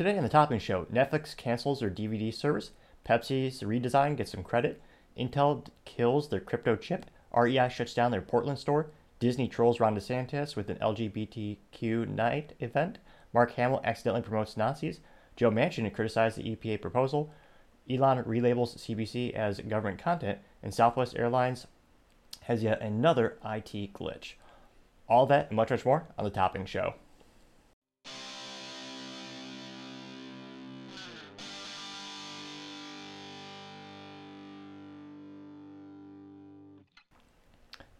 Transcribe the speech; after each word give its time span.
Today 0.00 0.16
on 0.16 0.22
the 0.22 0.30
Topping 0.30 0.60
Show, 0.60 0.86
Netflix 0.86 1.36
cancels 1.36 1.80
their 1.80 1.90
DVD 1.90 2.32
service, 2.32 2.70
Pepsi's 3.06 3.60
redesign 3.60 4.16
gets 4.16 4.32
some 4.32 4.42
credit, 4.42 4.80
Intel 5.14 5.66
kills 5.84 6.30
their 6.30 6.40
crypto 6.40 6.74
chip, 6.74 7.04
REI 7.36 7.68
shuts 7.68 7.92
down 7.92 8.10
their 8.10 8.22
Portland 8.22 8.58
store, 8.58 8.92
Disney 9.18 9.46
trolls 9.46 9.78
Ron 9.78 9.94
DeSantis 9.94 10.56
with 10.56 10.70
an 10.70 10.78
LGBTQ 10.78 12.08
night 12.08 12.54
event, 12.60 12.96
Mark 13.34 13.52
Hamill 13.56 13.82
accidentally 13.84 14.22
promotes 14.22 14.56
Nazis, 14.56 15.00
Joe 15.36 15.50
Manchin 15.50 15.92
criticized 15.92 16.38
the 16.38 16.56
EPA 16.56 16.80
proposal, 16.80 17.30
Elon 17.90 18.24
relabels 18.24 18.78
CBC 18.78 19.34
as 19.34 19.60
government 19.60 20.02
content, 20.02 20.38
and 20.62 20.72
Southwest 20.72 21.14
Airlines 21.14 21.66
has 22.44 22.62
yet 22.62 22.80
another 22.80 23.36
IT 23.44 23.92
glitch. 23.92 24.36
All 25.10 25.26
that 25.26 25.48
and 25.48 25.56
much, 25.56 25.68
much 25.68 25.84
more 25.84 26.06
on 26.16 26.24
the 26.24 26.30
Topping 26.30 26.64
Show. 26.64 26.94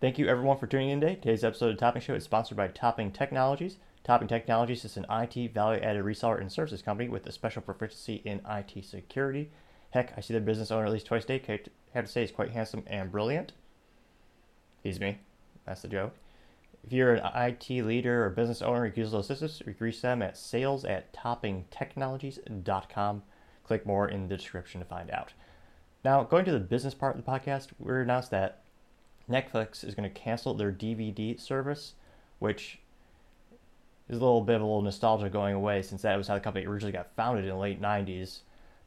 Thank 0.00 0.18
you 0.18 0.28
everyone 0.28 0.56
for 0.56 0.66
tuning 0.66 0.88
in 0.88 1.02
today. 1.02 1.16
Today's 1.16 1.44
episode 1.44 1.72
of 1.72 1.76
Topping 1.76 2.00
Show 2.00 2.14
is 2.14 2.24
sponsored 2.24 2.56
by 2.56 2.68
Topping 2.68 3.10
Technologies. 3.10 3.76
Topping 4.02 4.28
Technologies 4.28 4.86
is 4.86 4.96
an 4.96 5.04
IT 5.10 5.52
value 5.52 5.82
added 5.82 6.06
reseller 6.06 6.40
and 6.40 6.50
services 6.50 6.80
company 6.80 7.10
with 7.10 7.26
a 7.26 7.32
special 7.32 7.60
proficiency 7.60 8.22
in 8.24 8.40
IT 8.48 8.82
security. 8.82 9.50
Heck, 9.90 10.14
I 10.16 10.22
see 10.22 10.32
their 10.32 10.40
business 10.40 10.70
owner 10.70 10.86
at 10.86 10.92
least 10.92 11.04
twice 11.04 11.24
a 11.24 11.26
day. 11.26 11.42
I 11.46 11.60
have 11.92 12.06
to 12.06 12.10
say, 12.10 12.22
he's 12.22 12.30
quite 12.30 12.52
handsome 12.52 12.82
and 12.86 13.12
brilliant. 13.12 13.52
He's 14.82 14.98
me. 14.98 15.18
That's 15.66 15.82
the 15.82 15.88
joke. 15.88 16.14
If 16.82 16.94
you're 16.94 17.16
an 17.16 17.30
IT 17.34 17.68
leader 17.68 18.24
or 18.24 18.30
business 18.30 18.62
owner 18.62 18.88
who 18.88 18.98
uses 18.98 19.12
those 19.12 19.28
assistance, 19.28 19.60
you 19.66 19.74
can 19.74 19.84
reach 19.84 20.00
them 20.00 20.22
at 20.22 20.38
sales 20.38 20.86
at 20.86 21.12
toppingtechnologies.com. 21.12 23.22
Click 23.64 23.84
more 23.84 24.08
in 24.08 24.28
the 24.28 24.36
description 24.38 24.80
to 24.80 24.86
find 24.86 25.10
out. 25.10 25.34
Now, 26.06 26.22
going 26.22 26.46
to 26.46 26.52
the 26.52 26.58
business 26.58 26.94
part 26.94 27.18
of 27.18 27.22
the 27.22 27.30
podcast, 27.30 27.68
we 27.78 27.92
announced 27.92 28.30
that 28.30 28.62
Netflix 29.30 29.84
is 29.84 29.94
going 29.94 30.08
to 30.08 30.20
cancel 30.20 30.54
their 30.54 30.72
DVD 30.72 31.38
service, 31.38 31.94
which 32.38 32.78
is 34.08 34.16
a 34.16 34.20
little 34.20 34.40
bit 34.40 34.56
of 34.56 34.62
a 34.62 34.64
little 34.64 34.82
nostalgia 34.82 35.30
going 35.30 35.54
away 35.54 35.82
since 35.82 36.02
that 36.02 36.16
was 36.16 36.28
how 36.28 36.34
the 36.34 36.40
company 36.40 36.66
originally 36.66 36.92
got 36.92 37.14
founded 37.14 37.44
in 37.44 37.50
the 37.50 37.56
late 37.56 37.80
90s. 37.80 38.40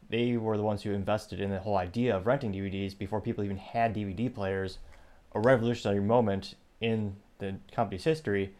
They 0.09 0.35
were 0.35 0.57
the 0.57 0.63
ones 0.63 0.83
who 0.83 0.91
invested 0.91 1.39
in 1.39 1.49
the 1.49 1.59
whole 1.59 1.77
idea 1.77 2.15
of 2.15 2.27
renting 2.27 2.53
DVDs 2.53 2.97
before 2.97 3.21
people 3.21 3.43
even 3.43 3.57
had 3.57 3.95
DVD 3.95 4.33
players. 4.33 4.79
A 5.33 5.39
revolutionary 5.39 6.01
moment 6.01 6.55
in 6.81 7.15
the 7.39 7.55
company's 7.71 8.03
history 8.03 8.53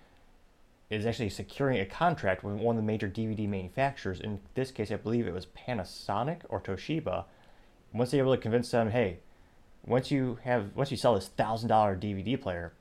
is 0.90 1.06
actually 1.06 1.30
securing 1.30 1.80
a 1.80 1.86
contract 1.86 2.44
with 2.44 2.56
one 2.56 2.78
of 2.78 2.82
the 2.82 2.86
major 2.86 3.10
DVD 3.10 3.48
manufacturers. 3.48 4.20
In 4.20 4.40
this 4.54 4.72
case, 4.72 4.92
I 4.92 4.96
believe 4.96 5.28
it 5.28 5.34
was 5.34 5.46
Panasonic 5.46 6.42
or 6.50 6.62
Toshiba. 6.62 7.26
Once 7.94 8.12
they 8.12 8.18
were 8.18 8.24
able 8.24 8.36
to 8.36 8.42
convince 8.42 8.72
them, 8.72 8.92
hey, 8.92 9.20
once 9.86 10.12
you 10.12 10.40
have 10.44 10.76
once 10.76 10.92
you 10.92 10.98
sell 10.98 11.16
this 11.16 11.28
thousand 11.28 11.70
dollar 11.70 11.96
DVD 11.96 12.40
player, 12.40 12.74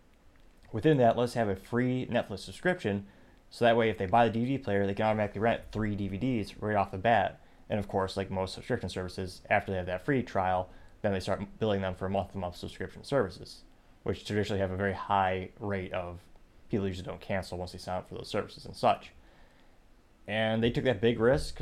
within 0.72 0.98
that, 0.98 1.16
let's 1.16 1.34
have 1.34 1.48
a 1.48 1.56
free 1.56 2.06
Netflix 2.06 2.40
subscription. 2.40 3.06
So 3.50 3.64
that 3.64 3.76
way, 3.76 3.90
if 3.90 3.98
they 3.98 4.06
buy 4.06 4.28
the 4.28 4.38
DVD 4.38 4.62
player, 4.62 4.86
they 4.86 4.94
can 4.94 5.06
automatically 5.06 5.40
rent 5.40 5.62
three 5.72 5.94
DVDs 5.94 6.54
right 6.60 6.76
off 6.76 6.90
the 6.90 6.98
bat. 6.98 7.40
And 7.68 7.78
of 7.78 7.88
course, 7.88 8.16
like 8.16 8.30
most 8.30 8.54
subscription 8.54 8.88
services, 8.88 9.42
after 9.50 9.72
they 9.72 9.78
have 9.78 9.86
that 9.86 10.04
free 10.04 10.22
trial, 10.22 10.70
then 11.02 11.12
they 11.12 11.20
start 11.20 11.42
billing 11.58 11.82
them 11.82 11.94
for 11.94 12.08
month-to-month 12.08 12.56
subscription 12.56 13.04
services 13.04 13.62
which 14.02 14.24
traditionally 14.24 14.60
have 14.60 14.70
a 14.70 14.76
very 14.76 14.92
high 14.92 15.50
rate 15.60 15.92
of 15.92 16.20
people 16.70 16.86
usually 16.86 17.06
don't 17.06 17.20
cancel 17.20 17.58
once 17.58 17.72
they 17.72 17.78
sign 17.78 17.98
up 17.98 18.08
for 18.08 18.14
those 18.14 18.28
services 18.28 18.64
and 18.64 18.74
such. 18.74 19.12
And 20.26 20.62
they 20.62 20.70
took 20.70 20.84
that 20.84 21.00
big 21.00 21.18
risk, 21.18 21.60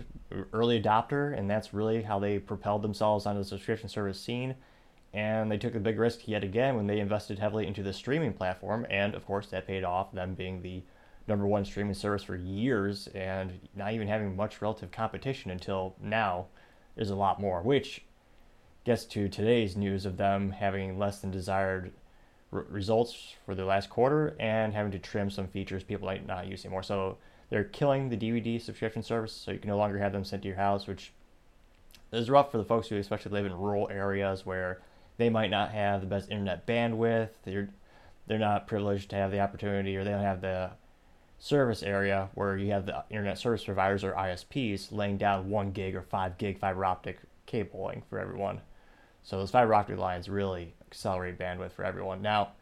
early 0.53 0.81
adopter, 0.81 1.37
and 1.37 1.51
that's 1.51 1.73
really 1.73 2.03
how 2.03 2.19
they 2.19 2.39
propelled 2.39 2.83
themselves 2.83 3.27
onto 3.27 3.41
the 3.41 3.45
subscription 3.45 3.89
service 3.89 4.21
scene. 4.21 4.55
And 5.13 5.51
they 5.51 5.59
took 5.59 5.75
a 5.75 5.81
big 5.81 5.99
risk 5.99 6.29
yet 6.29 6.45
again 6.45 6.77
when 6.77 6.87
they 6.87 7.01
invested 7.01 7.39
heavily 7.39 7.67
into 7.67 7.83
the 7.83 7.93
streaming 7.93 8.33
platform, 8.33 8.87
and 8.89 9.15
of 9.15 9.27
course 9.27 9.49
that 9.49 9.67
paid 9.67 9.83
off, 9.83 10.13
them 10.13 10.35
being 10.35 10.63
the 10.63 10.83
number 11.27 11.47
one 11.47 11.65
streaming 11.65 11.95
service 11.95 12.23
for 12.23 12.37
years 12.37 13.09
and 13.09 13.59
not 13.75 13.93
even 13.93 14.09
having 14.09 14.37
much 14.37 14.63
relative 14.63 14.91
competition 14.91 15.51
until 15.51 15.95
now. 16.01 16.47
There's 16.95 17.11
a 17.11 17.17
lot 17.17 17.41
more, 17.41 17.63
which 17.63 18.03
gets 18.85 19.05
to 19.05 19.29
today's 19.29 19.77
news 19.77 20.07
of 20.07 20.17
them 20.17 20.51
having 20.51 20.99
less 20.99 21.21
than 21.21 21.31
desired 21.31 21.93
results 22.51 23.35
for 23.47 23.55
the 23.55 23.65
last 23.65 23.91
quarter 23.91 24.35
and 24.41 24.73
having 24.73 24.93
to 24.93 24.99
trim 24.99 25.31
some 25.31 25.47
features 25.47 25.85
people 25.85 26.07
might 26.07 26.27
not 26.27 26.47
use 26.47 26.65
anymore. 26.65 26.83
So 26.83 27.17
they're 27.49 27.65
killing 27.65 28.09
the 28.09 28.17
DVD 28.17 28.61
subscription 28.61 29.03
service, 29.03 29.33
so 29.33 29.51
you 29.51 29.59
can 29.59 29.71
no 29.71 29.77
longer 29.77 29.99
have 29.99 30.13
them 30.13 30.25
sent 30.25 30.43
to 30.43 30.49
your 30.49 30.57
house, 30.57 30.87
which 30.87 31.13
is 32.13 32.31
rough 32.31 32.51
for 32.51 32.59
the 32.59 32.65
folks 32.65 32.89
who 32.89 32.97
especially 32.97 33.33
live 33.33 33.47
in 33.47 33.57
rural 33.57 33.89
areas 33.91 34.45
where 34.45 34.81
they 35.21 35.29
might 35.29 35.51
not 35.51 35.71
have 35.71 36.01
the 36.01 36.07
best 36.07 36.31
internet 36.31 36.67
bandwidth. 36.67 37.29
They're 37.45 37.69
they're 38.27 38.39
not 38.39 38.67
privileged 38.67 39.11
to 39.11 39.17
have 39.17 39.31
the 39.31 39.41
opportunity, 39.41 39.97
or 39.97 40.05
they 40.05 40.11
don't 40.11 40.23
have 40.23 40.41
the 40.41 40.71
service 41.39 41.83
area 41.83 42.29
where 42.35 42.57
you 42.57 42.71
have 42.71 42.87
the 42.87 43.05
internet 43.11 43.39
service 43.39 43.65
providers 43.65 44.05
or 44.05 44.13
ISPs 44.13 44.93
laying 44.93 45.19
down 45.19 45.51
one 45.51 45.73
gig 45.73 45.95
or 45.95 46.03
five 46.03 46.39
gig 46.39 46.59
fiber 46.59 46.85
optic 46.85 47.19
cabling 47.47 48.03
for 48.09 48.19
everyone. 48.19 48.61
So 49.23 49.39
those 49.39 49.51
fiber 49.51 49.75
optic 49.75 49.99
lines 49.99 50.29
really 50.29 50.75
accelerate 50.87 51.39
bandwidth 51.39 51.73
for 51.73 51.85
everyone. 51.85 52.23
Now, 52.23 52.53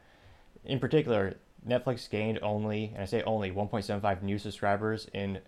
in 0.65 0.81
particular, 0.81 1.35
Netflix 1.67 2.09
gained 2.09 2.39
only, 2.43 2.93
and 2.95 3.03
I 3.03 3.05
say 3.05 3.23
only, 3.23 3.51
1.75 3.51 4.23
new 4.23 4.39
subscribers 4.39 5.09
in 5.13 5.41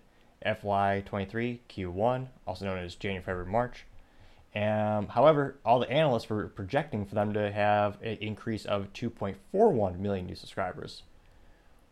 FY23 0.45 1.59
Q1, 1.69 2.27
also 2.47 2.65
known 2.65 2.77
as 2.77 2.95
January, 2.95 3.23
February, 3.23 3.51
March. 3.51 3.85
Um, 4.53 5.07
however, 5.07 5.59
all 5.63 5.79
the 5.79 5.89
analysts 5.89 6.29
were 6.29 6.47
projecting 6.49 7.05
for 7.05 7.15
them 7.15 7.33
to 7.33 7.51
have 7.51 7.97
an 8.01 8.17
increase 8.19 8.65
of 8.65 8.91
2.41 8.93 9.97
million 9.99 10.25
new 10.25 10.35
subscribers. 10.35 11.03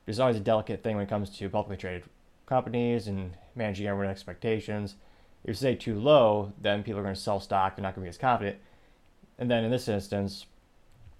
There's 0.05 0.19
always 0.19 0.35
a 0.35 0.41
delicate 0.41 0.83
thing 0.83 0.95
when 0.95 1.05
it 1.05 1.09
comes 1.09 1.29
to 1.37 1.49
publicly 1.49 1.77
traded 1.77 2.03
companies 2.45 3.07
and 3.07 3.37
managing 3.55 3.87
everyone's 3.87 4.11
expectations. 4.11 4.95
If 5.43 5.49
you 5.49 5.53
say 5.53 5.75
too 5.75 5.97
low, 5.99 6.51
then 6.59 6.83
people 6.83 6.99
are 6.99 7.03
going 7.03 7.15
to 7.15 7.21
sell 7.21 7.39
stock. 7.39 7.75
They're 7.75 7.83
not 7.83 7.95
going 7.95 8.03
to 8.03 8.07
be 8.07 8.09
as 8.09 8.17
confident. 8.17 8.57
And 9.37 9.49
then 9.49 9.63
in 9.63 9.71
this 9.71 9.87
instance, 9.87 10.45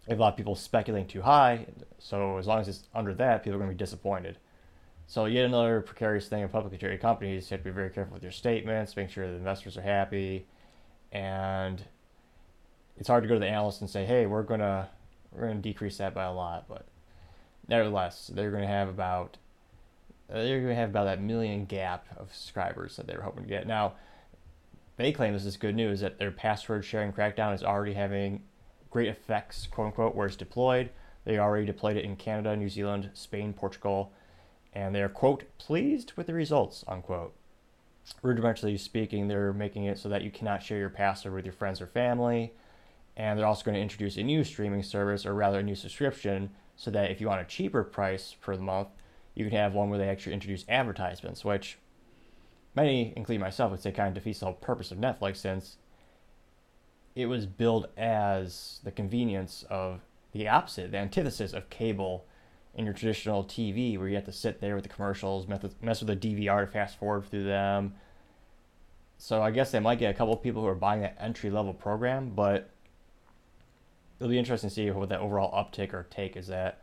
a 0.09 0.16
lot 0.16 0.33
of 0.33 0.38
people 0.38 0.56
speculating 0.56 1.07
too 1.07 1.21
high, 1.21 1.67
so 2.00 2.38
as 2.38 2.47
long 2.47 2.59
as 2.59 2.67
it's 2.67 2.83
under 2.94 3.13
that, 3.13 3.44
people 3.44 3.56
are 3.56 3.59
going 3.59 3.69
to 3.69 3.75
be 3.75 3.79
disappointed. 3.79 4.38
So 5.07 5.25
yet 5.25 5.45
another 5.45 5.81
precarious 5.81 6.27
thing 6.27 6.41
in 6.41 6.50
publicly 6.50 6.77
traded 6.77 7.00
companies. 7.00 7.50
You 7.50 7.56
have 7.56 7.63
to 7.63 7.69
be 7.69 7.73
very 7.73 7.89
careful 7.89 8.13
with 8.13 8.23
your 8.23 8.31
statements, 8.31 8.95
make 8.95 9.09
sure 9.09 9.27
the 9.27 9.38
investors 9.38 9.77
are 9.77 9.81
happy, 9.81 10.45
and 11.12 11.84
it's 12.97 13.08
hard 13.08 13.24
to 13.24 13.28
go 13.28 13.36
to 13.36 13.40
the 13.40 13.47
analyst 13.47 13.81
and 13.81 13.90
say, 13.90 14.06
"Hey, 14.06 14.25
we're 14.25 14.44
gonna 14.44 14.90
we're 15.31 15.47
gonna 15.47 15.59
decrease 15.59 15.97
that 15.97 16.14
by 16.14 16.25
a 16.25 16.34
lot," 16.34 16.66
but 16.68 16.86
nevertheless, 17.68 18.28
they're 18.34 18.52
to 18.52 18.68
have 18.68 18.90
about 18.90 19.38
they're 20.28 20.62
to 20.62 20.75
have 20.75 20.90
about 20.90 21.06
that 21.06 21.22
million 21.22 21.66
gap 21.66 22.06
of 22.18 22.34
subscribers 22.34 22.96
that 22.98 23.08
they 23.08 23.16
were 23.16 23.24
hoping 23.24 23.44
to 23.44 23.50
get. 23.50 23.66
Now, 23.66 23.94
they 24.98 25.12
claim 25.12 25.34
this 25.34 25.46
is 25.46 25.58
good 25.58 25.75
news 25.75 26.02
that 26.02 26.19
their 26.19 26.31
password 26.31 26.86
sharing 26.86 27.14
crackdown 27.14 27.56
is 27.56 27.64
already 27.64 27.94
having 27.94 28.44
great 28.92 29.08
effects, 29.08 29.66
quote 29.66 29.88
unquote, 29.88 30.16
where 30.16 30.28
it's 30.28 30.36
deployed. 30.36 30.90
They 31.25 31.40
already 31.40 31.66
deployed 31.66 31.98
it 31.98 32.06
in 32.06 32.16
Canada, 32.16 32.56
New 32.56 32.69
Zealand, 32.69 33.09
Spain, 33.14 33.53
Portugal, 33.53 34.12
and 34.74 34.94
they're, 34.94 35.09
quote, 35.09 35.46
pleased 35.58 36.14
with 36.14 36.28
the 36.28 36.34
results, 36.34 36.84
unquote. 36.88 37.36
Rudimentarily 38.24 38.80
speaking, 38.80 39.28
they're 39.28 39.53
making 39.53 39.86
it 39.86 39.97
so 39.97 40.09
that 40.09 40.24
you 40.24 40.31
cannot 40.31 40.62
share 40.62 40.78
your 40.78 40.90
password 40.90 41.34
with 41.34 41.46
your 41.46 41.53
friends 41.53 41.81
or 41.81 41.88
family. 41.88 42.53
And 43.16 43.38
they're 43.38 43.46
also 43.46 43.64
going 43.64 43.75
to 43.75 43.81
introduce 43.81 44.18
a 44.18 44.24
new 44.24 44.44
streaming 44.44 44.84
service, 44.84 45.25
or 45.25 45.34
rather 45.34 45.59
a 45.59 45.64
new 45.64 45.75
subscription, 45.75 46.52
so 46.75 46.90
that 46.92 47.12
if 47.12 47.19
you 47.19 47.28
want 47.28 47.42
a 47.42 47.46
cheaper 47.46 47.84
price 47.84 48.36
per 48.40 48.56
month, 48.56 48.88
you 49.36 49.46
can 49.46 49.58
have 49.58 49.74
one 49.74 49.90
where 49.90 50.00
they 50.00 50.09
actually 50.09 50.34
introduce 50.34 50.66
advertisements, 50.69 51.44
which 51.44 51.78
many, 52.75 53.13
including 53.16 53.42
myself, 53.42 53.72
would 53.72 53.81
say 53.81 53.92
kind 53.92 54.10
of 54.10 54.13
defeats 54.13 54.39
the 54.39 54.45
whole 54.45 54.56
purpose 54.56 54.92
of 54.92 54.98
Netflix 54.98 55.38
since 55.38 55.78
it 57.16 57.25
was 57.25 57.45
billed 57.45 57.88
as 57.98 58.80
the 58.83 58.92
convenience 58.92 59.66
of 59.69 60.01
the 60.31 60.48
opposite, 60.48 60.92
the 60.92 60.98
antithesis 60.98 61.54
of 61.54 61.69
cable 61.69 62.25
in 62.75 62.86
your 62.86 62.94
traditional 62.94 63.44
TV, 63.44 63.98
where 63.98 64.07
you 64.07 64.16
have 64.16 64.25
to 64.25 64.31
sit 64.31 64.62
there 64.62 64.75
with 64.75 64.83
the 64.83 64.89
commercials, 64.89 65.48
mess 65.48 66.01
with 66.01 66.07
the 66.07 66.16
DVR 66.16 66.66
to 66.66 66.72
fast 66.72 66.98
forward 66.98 67.25
through 67.25 67.44
them. 67.44 67.95
So 69.21 69.44
I 69.44 69.51
guess 69.51 69.71
they 69.71 69.81
might 69.81 70.00
get 70.00 70.10
a 70.10 70.18
couple 70.18 70.33
of 70.33 70.42
people 70.42 70.62
who 70.62 70.68
are 70.69 70.75
buying 70.75 71.01
that 71.01 71.18
entry 71.19 71.50
level 71.50 71.74
program, 71.74 72.31
but 72.33 72.69
it'll 74.18 74.30
be 74.30 74.39
interesting 74.39 74.69
to 74.69 74.74
see 74.74 74.89
what 74.92 75.10
that 75.10 75.19
overall 75.19 75.51
uptick 75.54 75.94
or 75.94 76.07
take 76.10 76.38
is 76.38 76.50
at. 76.50 76.81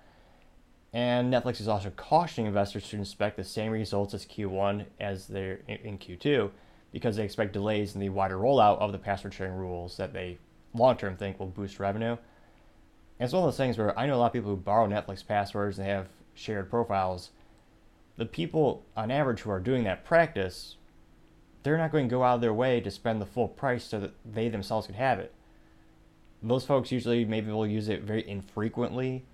And 0.92 1.32
Netflix 1.32 1.62
is 1.62 1.66
also 1.66 1.90
cautioning 1.96 2.46
investors 2.46 2.88
to 2.90 3.00
expect 3.00 3.38
the 3.38 3.44
same 3.44 3.72
results 3.72 4.12
as 4.12 4.26
Q1 4.26 4.84
as 5.00 5.26
they're 5.26 5.60
in 5.66 5.96
Q2 5.96 6.50
because 6.92 7.16
they 7.16 7.24
expect 7.24 7.54
delays 7.54 7.94
in 7.94 8.02
the 8.02 8.10
wider 8.10 8.36
rollout 8.36 8.78
of 8.80 8.92
the 8.92 8.98
password 8.98 9.32
sharing 9.32 9.54
rules 9.54 9.96
that 9.96 10.12
they 10.12 10.36
long 10.74 10.98
term 10.98 11.16
think 11.16 11.40
will 11.40 11.46
boost 11.46 11.80
revenue. 11.80 12.18
And 13.18 13.24
it's 13.24 13.32
one 13.32 13.44
of 13.44 13.46
those 13.48 13.56
things 13.56 13.78
where 13.78 13.98
I 13.98 14.04
know 14.04 14.16
a 14.16 14.18
lot 14.18 14.26
of 14.26 14.32
people 14.34 14.50
who 14.50 14.56
borrow 14.56 14.86
Netflix 14.86 15.26
passwords 15.26 15.78
and 15.78 15.86
they 15.86 15.90
have 15.90 16.08
shared 16.34 16.68
profiles. 16.68 17.30
The 18.18 18.26
people 18.26 18.84
on 18.94 19.10
average 19.10 19.40
who 19.40 19.50
are 19.50 19.60
doing 19.60 19.84
that 19.84 20.04
practice 20.04 20.76
they're 21.66 21.76
not 21.76 21.90
going 21.90 22.08
to 22.08 22.10
go 22.10 22.22
out 22.22 22.36
of 22.36 22.40
their 22.40 22.54
way 22.54 22.80
to 22.80 22.90
spend 22.92 23.20
the 23.20 23.26
full 23.26 23.48
price 23.48 23.84
so 23.84 23.98
that 23.98 24.14
they 24.24 24.48
themselves 24.48 24.86
can 24.86 24.94
have 24.94 25.18
it. 25.18 25.34
Those 26.40 26.64
folks 26.64 26.92
usually 26.92 27.24
maybe 27.24 27.50
will 27.50 27.66
use 27.66 27.88
it 27.88 28.02
very 28.02 28.26
infrequently, 28.28 29.24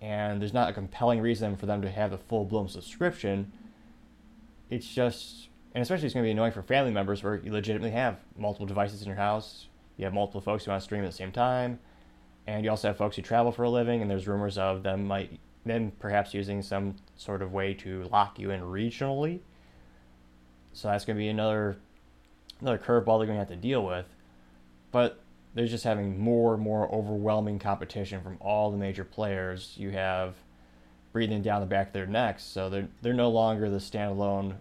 and 0.00 0.40
there's 0.40 0.52
not 0.52 0.68
a 0.68 0.72
compelling 0.72 1.20
reason 1.20 1.56
for 1.56 1.66
them 1.66 1.80
to 1.82 1.88
have 1.88 2.10
the 2.10 2.18
full 2.18 2.44
blown 2.44 2.68
subscription. 2.68 3.52
It's 4.70 4.88
just, 4.88 5.50
and 5.72 5.82
especially 5.82 6.06
it's 6.06 6.14
going 6.14 6.24
to 6.24 6.26
be 6.26 6.32
annoying 6.32 6.50
for 6.50 6.62
family 6.62 6.90
members 6.90 7.22
where 7.22 7.36
you 7.36 7.52
legitimately 7.52 7.92
have 7.92 8.16
multiple 8.36 8.66
devices 8.66 9.00
in 9.00 9.06
your 9.06 9.16
house, 9.16 9.68
you 9.96 10.04
have 10.04 10.12
multiple 10.12 10.40
folks 10.40 10.64
who 10.64 10.72
want 10.72 10.80
to 10.80 10.84
stream 10.84 11.04
at 11.04 11.10
the 11.10 11.16
same 11.16 11.30
time, 11.30 11.78
and 12.48 12.64
you 12.64 12.70
also 12.70 12.88
have 12.88 12.96
folks 12.96 13.14
who 13.14 13.22
travel 13.22 13.52
for 13.52 13.62
a 13.62 13.70
living, 13.70 14.02
and 14.02 14.10
there's 14.10 14.26
rumors 14.26 14.58
of 14.58 14.82
them 14.82 15.06
might 15.06 15.38
then 15.64 15.92
perhaps 16.00 16.34
using 16.34 16.60
some 16.60 16.96
sort 17.14 17.40
of 17.40 17.52
way 17.52 17.72
to 17.72 18.02
lock 18.10 18.36
you 18.40 18.50
in 18.50 18.62
regionally. 18.62 19.38
So 20.72 20.88
that's 20.88 21.04
going 21.04 21.16
to 21.16 21.22
be 21.22 21.28
another 21.28 21.76
another 22.60 22.78
curveball 22.78 23.18
they're 23.18 23.26
going 23.26 23.38
to 23.38 23.40
have 23.40 23.48
to 23.48 23.56
deal 23.56 23.84
with. 23.84 24.06
But 24.90 25.22
they're 25.54 25.66
just 25.66 25.84
having 25.84 26.18
more 26.18 26.54
and 26.54 26.62
more 26.62 26.92
overwhelming 26.92 27.58
competition 27.58 28.22
from 28.22 28.38
all 28.40 28.70
the 28.70 28.76
major 28.76 29.04
players. 29.04 29.74
You 29.76 29.90
have 29.90 30.34
breathing 31.12 31.42
down 31.42 31.60
the 31.60 31.66
back 31.66 31.88
of 31.88 31.92
their 31.92 32.06
necks, 32.06 32.42
so 32.42 32.70
they're 32.70 32.88
they're 33.02 33.12
no 33.12 33.30
longer 33.30 33.68
the 33.68 33.78
standalone. 33.78 34.56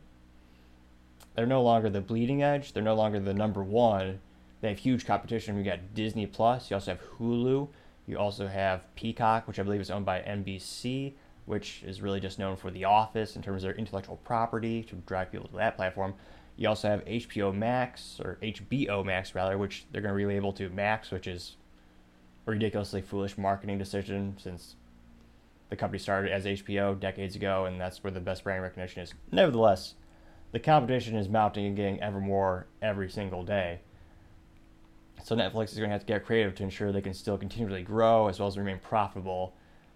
They're 1.35 1.45
no 1.45 1.61
longer 1.61 1.89
the 1.89 2.01
bleeding 2.01 2.43
edge. 2.43 2.73
They're 2.73 2.83
no 2.83 2.95
longer 2.95 3.19
the 3.19 3.33
number 3.33 3.63
one. 3.63 4.19
They 4.59 4.69
have 4.69 4.79
huge 4.79 5.05
competition. 5.05 5.55
We 5.55 5.63
got 5.63 5.93
Disney 5.93 6.27
Plus. 6.27 6.69
You 6.69 6.75
also 6.75 6.91
have 6.91 7.01
Hulu. 7.17 7.69
You 8.05 8.17
also 8.17 8.47
have 8.47 8.83
Peacock, 8.95 9.47
which 9.47 9.59
I 9.59 9.63
believe 9.63 9.81
is 9.81 9.89
owned 9.89 10.05
by 10.05 10.19
NBC, 10.21 11.13
which 11.45 11.83
is 11.83 12.01
really 12.01 12.19
just 12.19 12.39
known 12.39 12.55
for 12.55 12.71
The 12.71 12.85
Office 12.85 13.35
in 13.35 13.41
terms 13.41 13.63
of 13.63 13.69
their 13.69 13.77
intellectual 13.77 14.17
property 14.17 14.83
to 14.83 14.95
drive 14.95 15.31
people 15.31 15.47
to 15.49 15.55
that 15.55 15.75
platform. 15.75 16.13
You 16.55 16.69
also 16.69 16.89
have 16.89 17.05
HBO 17.05 17.55
Max, 17.55 18.19
or 18.23 18.37
HBO 18.41 19.03
Max 19.03 19.33
rather, 19.33 19.57
which 19.57 19.85
they're 19.91 20.01
going 20.01 20.17
to 20.17 20.25
relabel 20.25 20.55
to 20.57 20.69
Max, 20.69 21.11
which 21.11 21.27
is 21.27 21.55
a 22.45 22.51
ridiculously 22.51 23.01
foolish 23.01 23.37
marketing 23.37 23.77
decision 23.77 24.35
since 24.37 24.75
the 25.69 25.75
company 25.75 25.99
started 25.99 26.31
as 26.31 26.45
HBO 26.45 26.99
decades 26.99 27.35
ago, 27.35 27.65
and 27.65 27.79
that's 27.79 28.03
where 28.03 28.11
the 28.11 28.19
best 28.19 28.43
brand 28.43 28.61
recognition 28.61 29.01
is. 29.01 29.13
Nevertheless, 29.31 29.95
the 30.51 30.59
competition 30.59 31.15
is 31.15 31.29
mounting 31.29 31.65
and 31.65 31.75
getting 31.75 32.01
ever 32.01 32.19
more 32.19 32.67
every 32.81 33.09
single 33.09 33.43
day. 33.43 33.79
So 35.23 35.35
Netflix 35.35 35.71
is 35.71 35.77
going 35.77 35.89
to 35.89 35.93
have 35.93 36.01
to 36.01 36.07
get 36.07 36.25
creative 36.25 36.55
to 36.55 36.63
ensure 36.63 36.91
they 36.91 37.01
can 37.01 37.13
still 37.13 37.37
continually 37.37 37.83
grow 37.83 38.27
as 38.27 38.39
well 38.39 38.47
as 38.47 38.57
remain 38.57 38.79
profitable 38.79 39.53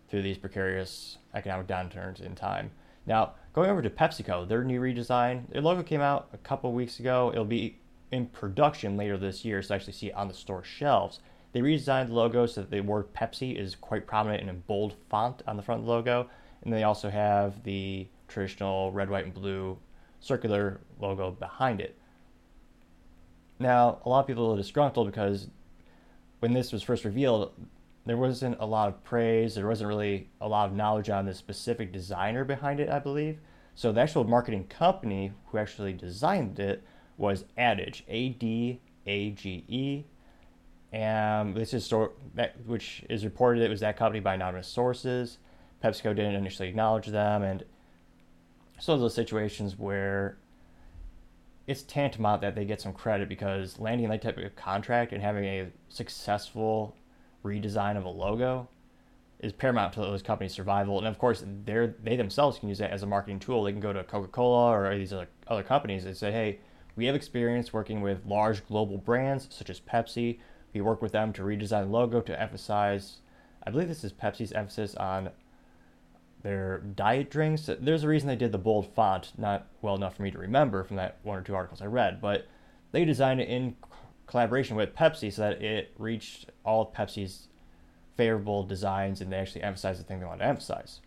through 0.09 0.21
these 0.21 0.37
precarious 0.37 1.17
economic 1.33 1.67
downturns 1.67 2.21
in 2.21 2.35
time. 2.35 2.71
Now, 3.05 3.33
going 3.53 3.69
over 3.69 3.81
to 3.81 3.89
PepsiCo, 3.89 4.47
their 4.47 4.63
new 4.63 4.81
redesign, 4.81 5.49
their 5.51 5.61
logo 5.61 5.83
came 5.83 6.01
out 6.01 6.29
a 6.33 6.37
couple 6.37 6.71
weeks 6.73 6.99
ago. 6.99 7.31
It'll 7.31 7.45
be 7.45 7.79
in 8.11 8.27
production 8.27 8.97
later 8.97 9.17
this 9.17 9.45
year, 9.45 9.61
so 9.61 9.73
I 9.73 9.77
actually 9.77 9.93
see 9.93 10.07
it 10.07 10.15
on 10.15 10.27
the 10.27 10.33
store 10.33 10.63
shelves. 10.63 11.19
They 11.53 11.61
redesigned 11.61 12.07
the 12.07 12.13
logo 12.13 12.45
so 12.45 12.61
that 12.61 12.71
the 12.71 12.81
word 12.81 13.13
Pepsi 13.13 13.57
is 13.57 13.75
quite 13.75 14.07
prominent 14.07 14.43
in 14.43 14.49
a 14.49 14.53
bold 14.53 14.95
font 15.09 15.41
on 15.47 15.55
the 15.55 15.63
front 15.63 15.85
logo, 15.85 16.29
and 16.63 16.73
they 16.73 16.83
also 16.83 17.09
have 17.09 17.63
the 17.63 18.07
traditional 18.27 18.91
red, 18.91 19.09
white, 19.09 19.25
and 19.25 19.33
blue 19.33 19.77
circular 20.19 20.81
logo 20.99 21.31
behind 21.31 21.79
it. 21.79 21.97
Now, 23.59 23.99
a 24.03 24.09
lot 24.09 24.21
of 24.21 24.27
people 24.27 24.51
are 24.51 24.57
disgruntled 24.57 25.07
because 25.07 25.47
when 26.39 26.53
this 26.53 26.73
was 26.73 26.83
first 26.83 27.05
revealed, 27.05 27.53
there 28.05 28.17
wasn't 28.17 28.57
a 28.59 28.65
lot 28.65 28.87
of 28.87 29.03
praise. 29.03 29.55
There 29.55 29.67
wasn't 29.67 29.87
really 29.87 30.29
a 30.39 30.47
lot 30.47 30.69
of 30.69 30.75
knowledge 30.75 31.09
on 31.09 31.25
the 31.25 31.33
specific 31.33 31.91
designer 31.91 32.43
behind 32.43 32.79
it, 32.79 32.89
I 32.89 32.99
believe. 32.99 33.39
So 33.73 33.91
the 33.91 34.01
actual 34.01 34.23
marketing 34.23 34.67
company 34.67 35.33
who 35.47 35.57
actually 35.57 35.93
designed 35.93 36.59
it 36.59 36.83
was 37.17 37.45
Adage, 37.57 38.03
A 38.07 38.29
D 38.29 38.79
A 39.05 39.31
G 39.31 39.65
E, 39.67 40.03
and 40.93 41.55
this 41.55 41.73
is 41.73 41.85
sort 41.85 42.15
that 42.35 42.55
which 42.65 43.03
is 43.09 43.25
reported 43.25 43.63
it 43.63 43.69
was 43.69 43.81
that 43.81 43.97
company 43.97 44.19
by 44.19 44.35
anonymous 44.35 44.67
sources. 44.67 45.39
PepsiCo 45.83 46.15
didn't 46.15 46.35
initially 46.35 46.69
acknowledge 46.69 47.07
them, 47.07 47.43
and 47.43 47.63
so 48.79 48.97
those 48.97 49.13
situations 49.13 49.77
where 49.77 50.37
it's 51.67 51.81
tantamount 51.81 52.41
that 52.41 52.55
they 52.55 52.65
get 52.65 52.79
some 52.79 52.93
credit 52.93 53.27
because 53.27 53.79
landing 53.79 54.07
that 54.09 54.21
type 54.21 54.37
of 54.37 54.55
contract 54.55 55.11
and 55.11 55.21
having 55.21 55.45
a 55.45 55.67
successful 55.89 56.95
redesign 57.45 57.97
of 57.97 58.03
a 58.05 58.09
logo 58.09 58.67
is 59.39 59.53
paramount 59.53 59.93
to 59.93 59.99
those 59.99 60.23
companies' 60.23 60.53
survival. 60.53 60.97
And 60.97 61.07
of 61.07 61.17
course, 61.17 61.43
they 61.65 61.91
they 62.03 62.15
themselves 62.15 62.57
can 62.59 62.69
use 62.69 62.79
that 62.79 62.91
as 62.91 63.03
a 63.03 63.05
marketing 63.05 63.39
tool. 63.39 63.63
They 63.63 63.71
can 63.71 63.81
go 63.81 63.93
to 63.93 64.03
Coca 64.03 64.27
Cola 64.27 64.71
or 64.71 64.97
these 64.97 65.13
other, 65.13 65.27
other 65.47 65.63
companies 65.63 66.05
and 66.05 66.17
say, 66.17 66.31
hey, 66.31 66.59
we 66.95 67.05
have 67.05 67.15
experience 67.15 67.71
working 67.73 68.01
with 68.01 68.25
large 68.25 68.65
global 68.67 68.97
brands 68.97 69.47
such 69.51 69.69
as 69.69 69.79
Pepsi. 69.79 70.39
We 70.73 70.81
work 70.81 71.01
with 71.01 71.11
them 71.11 71.31
to 71.33 71.43
redesign 71.43 71.85
the 71.85 71.91
logo 71.91 72.21
to 72.21 72.41
emphasize, 72.41 73.19
I 73.65 73.71
believe 73.71 73.87
this 73.87 74.03
is 74.03 74.11
Pepsi's 74.11 74.51
emphasis 74.51 74.95
on 74.95 75.29
their 76.43 76.79
diet 76.79 77.29
drinks. 77.31 77.69
There's 77.79 78.03
a 78.03 78.07
reason 78.07 78.27
they 78.27 78.35
did 78.35 78.51
the 78.51 78.57
bold 78.57 78.93
font, 78.93 79.31
not 79.37 79.67
well 79.81 79.95
enough 79.95 80.15
for 80.15 80.23
me 80.23 80.31
to 80.31 80.37
remember 80.37 80.83
from 80.83 80.97
that 80.97 81.17
one 81.23 81.37
or 81.37 81.41
two 81.41 81.55
articles 81.55 81.81
I 81.81 81.85
read, 81.85 82.21
but 82.21 82.47
they 82.91 83.03
designed 83.03 83.41
it 83.41 83.49
in 83.49 83.75
collaboration 84.27 84.75
with 84.75 84.95
Pepsi 84.95 85.31
so 85.31 85.41
that 85.43 85.61
it 85.61 85.93
reached 85.97 86.49
all 86.63 86.81
of 86.81 86.93
Pepsi's 86.93 87.47
favorable 88.17 88.63
designs 88.63 89.21
and 89.21 89.31
they 89.31 89.37
actually 89.37 89.63
emphasized 89.63 89.99
the 89.99 90.03
thing 90.03 90.19
they 90.19 90.25
want 90.25 90.39
to 90.39 90.45
emphasize. 90.45 91.01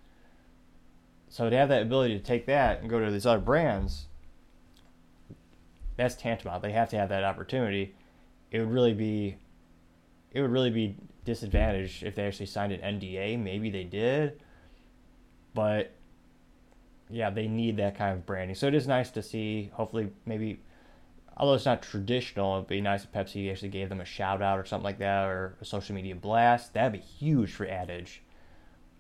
So 1.29 1.51
to 1.51 1.57
have 1.57 1.69
that 1.69 1.83
ability 1.83 2.19
to 2.19 2.25
take 2.25 2.47
that 2.47 2.81
and 2.81 2.89
go 2.89 3.05
to 3.05 3.11
these 3.11 3.27
other 3.27 3.41
brands, 3.41 4.07
that's 5.97 6.15
tantamount. 6.15 6.63
They 6.63 6.73
have 6.73 6.89
to 6.91 6.97
have 6.97 7.09
that 7.11 7.25
opportunity. 7.25 7.95
It 8.51 8.61
would 8.61 8.71
really 8.71 8.95
be 8.95 9.37
it 10.33 10.43
would 10.43 10.51
really 10.51 10.71
be 10.71 10.97
disadvantaged 11.25 12.03
if 12.03 12.15
they 12.15 12.27
actually 12.27 12.47
signed 12.47 12.73
an 12.73 13.01
NDA. 13.01 13.39
Maybe 13.39 13.71
they 13.71 13.85
did, 13.85 14.41
but 15.55 15.93
yeah, 17.11 17.31
they 17.31 17.49
need 17.49 17.79
that 17.79 17.97
kind 17.97 18.13
of 18.13 18.27
branding. 18.27 18.55
So 18.55 18.67
it 18.67 18.75
is 18.75 18.87
nice 18.87 19.11
to 19.13 19.23
see. 19.23 19.71
Hopefully, 19.75 20.11
maybe 20.27 20.61
although 21.39 21.55
it's 21.55 21.65
not 21.65 21.83
traditional, 21.83 22.57
it'd 22.57 22.69
be 22.69 22.81
nice 22.81 23.05
if 23.05 23.13
Pepsi 23.13 23.51
actually 23.51 23.69
gave 23.69 23.89
them 23.89 24.01
a 24.01 24.05
shout 24.05 24.43
out 24.43 24.59
or 24.59 24.65
something 24.65 24.85
like 24.85 24.99
that, 24.99 25.27
or 25.27 25.57
a 25.61 25.65
social 25.65 25.95
media 25.95 26.15
blast. 26.15 26.75
That'd 26.75 26.93
be 26.93 26.99
huge 26.99 27.53
for 27.53 27.67
Adage. 27.67 28.23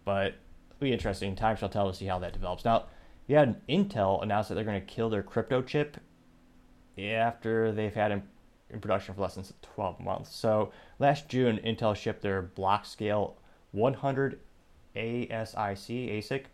But 0.04 0.34
it'll 0.70 0.80
be 0.80 0.92
interesting. 0.92 1.34
Time 1.34 1.56
shall 1.56 1.68
tell 1.68 1.90
to 1.90 1.96
see 1.96 2.06
how 2.06 2.18
that 2.20 2.32
develops. 2.32 2.64
Now, 2.64 2.84
you 3.26 3.36
had 3.36 3.66
Intel 3.66 4.22
announce 4.22 4.48
that 4.48 4.54
they're 4.54 4.64
going 4.64 4.80
to 4.80 4.86
kill 4.86 5.10
their 5.10 5.22
crypto 5.22 5.62
chip 5.62 5.98
after 6.98 7.72
they've 7.72 7.94
had 7.94 8.12
in, 8.12 8.22
in 8.70 8.80
production 8.80 9.14
for 9.14 9.22
less 9.22 9.34
than 9.34 9.44
12 9.62 10.00
months. 10.00 10.34
So 10.34 10.72
last 10.98 11.28
June, 11.28 11.60
Intel 11.64 11.94
shipped 11.94 12.22
their 12.22 12.42
Blockscale 12.42 13.34
100 13.72 14.40
ASIC 14.96 16.18
ASIC, 16.18 16.44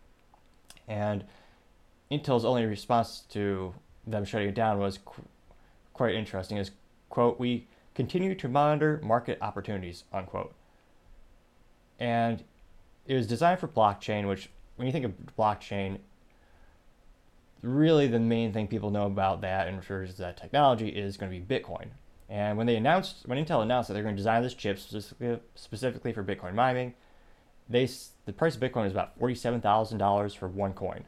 and 0.87 1.23
Intel's 2.11 2.45
only 2.45 2.65
response 2.65 3.21
to 3.29 3.73
them 4.05 4.25
shutting 4.25 4.49
it 4.49 4.55
down 4.55 4.79
was 4.79 4.99
quite 5.95 6.13
interesting. 6.13 6.57
Is 6.57 6.71
quote 7.09 7.39
we 7.39 7.67
continue 7.95 8.35
to 8.35 8.47
monitor 8.47 8.99
market 9.01 9.37
opportunities 9.41 10.03
unquote, 10.13 10.53
and 11.99 12.43
it 13.07 13.15
was 13.15 13.25
designed 13.25 13.59
for 13.59 13.67
blockchain. 13.67 14.27
Which 14.27 14.49
when 14.75 14.85
you 14.85 14.91
think 14.91 15.05
of 15.05 15.13
blockchain, 15.37 15.99
really 17.61 18.07
the 18.07 18.19
main 18.19 18.53
thing 18.53 18.67
people 18.67 18.91
know 18.91 19.05
about 19.05 19.41
that 19.41 19.67
and 19.67 19.77
refers 19.77 20.13
to 20.15 20.21
that 20.21 20.37
technology 20.37 20.89
is 20.89 21.17
going 21.17 21.31
to 21.31 21.39
be 21.39 21.43
Bitcoin. 21.43 21.87
And 22.27 22.57
when 22.57 22.67
they 22.67 22.75
announced, 22.75 23.17
when 23.25 23.43
Intel 23.43 23.61
announced 23.61 23.87
that 23.87 23.93
they're 23.93 24.03
going 24.03 24.15
to 24.15 24.19
design 24.19 24.41
this 24.41 24.55
chip 24.55 24.79
specifically, 24.79 26.11
for 26.11 26.23
Bitcoin 26.23 26.55
mining, 26.55 26.95
they 27.69 27.87
the 28.25 28.33
price 28.33 28.55
of 28.55 28.61
Bitcoin 28.61 28.87
is 28.87 28.91
about 28.91 29.17
forty-seven 29.17 29.61
thousand 29.61 29.99
dollars 29.99 30.33
for 30.33 30.47
one 30.47 30.73
coin, 30.73 31.05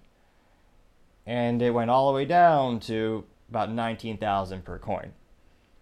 and 1.26 1.62
it 1.62 1.72
went 1.72 1.90
all 1.90 2.08
the 2.08 2.16
way 2.16 2.26
down 2.26 2.80
to 2.82 3.26
about 3.50 3.72
nineteen 3.72 4.18
thousand 4.18 4.66
per 4.66 4.78
coin. 4.78 5.14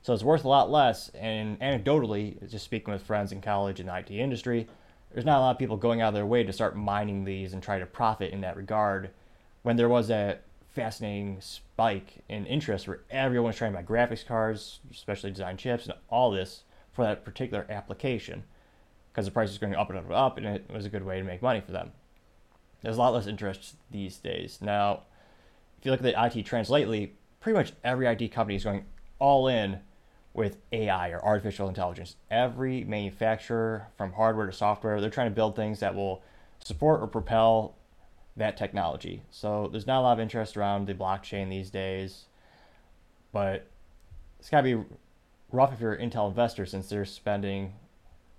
So 0.02 0.14
it's 0.14 0.24
worth 0.24 0.44
a 0.44 0.50
lot 0.50 0.70
less. 0.70 1.10
And 1.10 1.60
anecdotally, 1.60 2.50
just 2.50 2.66
speaking 2.66 2.94
with 2.94 3.04
friends 3.04 3.32
in 3.32 3.42
college 3.42 3.80
in 3.80 3.88
the 3.88 3.98
IT 3.98 4.12
industry, 4.12 4.68
there's 5.12 5.26
not 5.26 5.40
a 5.40 5.42
lot 5.42 5.52
of 5.52 5.58
people 5.58 5.78
going 5.78 6.02
out 6.02 6.10
of 6.10 6.14
their 6.14 6.26
way 6.26 6.44
to 6.44 6.54
start 6.54 6.76
mining 6.76 7.26
these 7.26 7.54
and 7.54 7.64
try 7.64 7.80
to 7.80 7.86
profit 7.86 8.32
in 8.32 8.42
that 8.42 8.56
regard. 8.56 9.10
When 9.64 9.78
there 9.78 9.90
was 9.90 10.12
a 10.12 10.38
fascinating 10.70 11.42
spike 11.42 12.24
in 12.30 12.46
interest 12.46 12.88
where 12.88 13.02
everyone 13.10 13.48
was 13.48 13.56
trying 13.56 13.72
to 13.72 13.78
buy 13.78 13.84
graphics 13.84 14.26
cards, 14.26 14.80
especially 14.92 15.32
design 15.32 15.58
chips, 15.58 15.86
and 15.86 15.96
all 16.10 16.30
this 16.30 16.64
for 16.92 17.04
that 17.04 17.26
particular 17.26 17.66
application 17.70 18.44
because 19.16 19.26
the 19.26 19.32
price 19.32 19.50
is 19.50 19.58
going 19.58 19.74
up 19.74 19.90
and 19.90 19.98
up 19.98 20.06
and 20.06 20.14
up, 20.14 20.38
and 20.38 20.46
it 20.46 20.70
was 20.70 20.86
a 20.86 20.90
good 20.90 21.06
way 21.06 21.18
to 21.18 21.24
make 21.24 21.42
money 21.42 21.62
for 21.62 21.72
them. 21.72 21.94
There's 22.82 22.98
a 22.98 23.00
lot 23.00 23.14
less 23.14 23.28
interest 23.28 23.76
these 23.90 24.18
days. 24.18 24.60
Now, 24.62 25.04
if 25.80 25.86
you 25.86 25.92
look 25.92 26.02
at 26.02 26.04
the 26.04 26.26
IT 26.26 26.44
trends 26.44 26.70
lately, 26.70 27.16
pretty 27.46 27.60
much 27.60 27.74
every 27.84 28.08
IT 28.08 28.32
company 28.32 28.56
is 28.56 28.64
going 28.64 28.84
all 29.20 29.48
in 29.48 29.78
with 30.34 30.58
AI 30.72 31.10
or 31.10 31.24
artificial 31.24 31.70
intelligence. 31.70 32.16
Every 32.32 32.84
manufacturer, 32.84 33.90
from 33.96 34.14
hardware 34.14 34.48
to 34.48 34.52
software, 34.52 35.00
they're 35.00 35.12
trying 35.12 35.30
to 35.30 35.36
build 35.36 35.56
things 35.56 35.80
that 35.82 35.94
will 35.94 36.24
support 36.64 37.02
or 37.04 37.06
propel 37.06 37.76
that 38.36 38.58
technology. 38.58 39.22
So 39.30 39.70
there's 39.72 39.86
not 39.86 40.00
a 40.00 40.02
lot 40.02 40.14
of 40.14 40.20
interest 40.20 40.58
around 40.58 40.88
the 40.88 40.96
blockchain 40.96 41.52
these 41.52 41.70
days. 41.70 42.26
but 43.32 43.68
it's 44.40 44.50
got 44.50 44.62
to 44.62 44.78
be 44.78 44.84
rough 45.52 45.72
if 45.72 45.80
you're 45.80 45.94
an 45.94 46.10
Intel 46.10 46.28
investor 46.28 46.66
since 46.66 46.90
they're 46.90 47.06
spending 47.06 47.74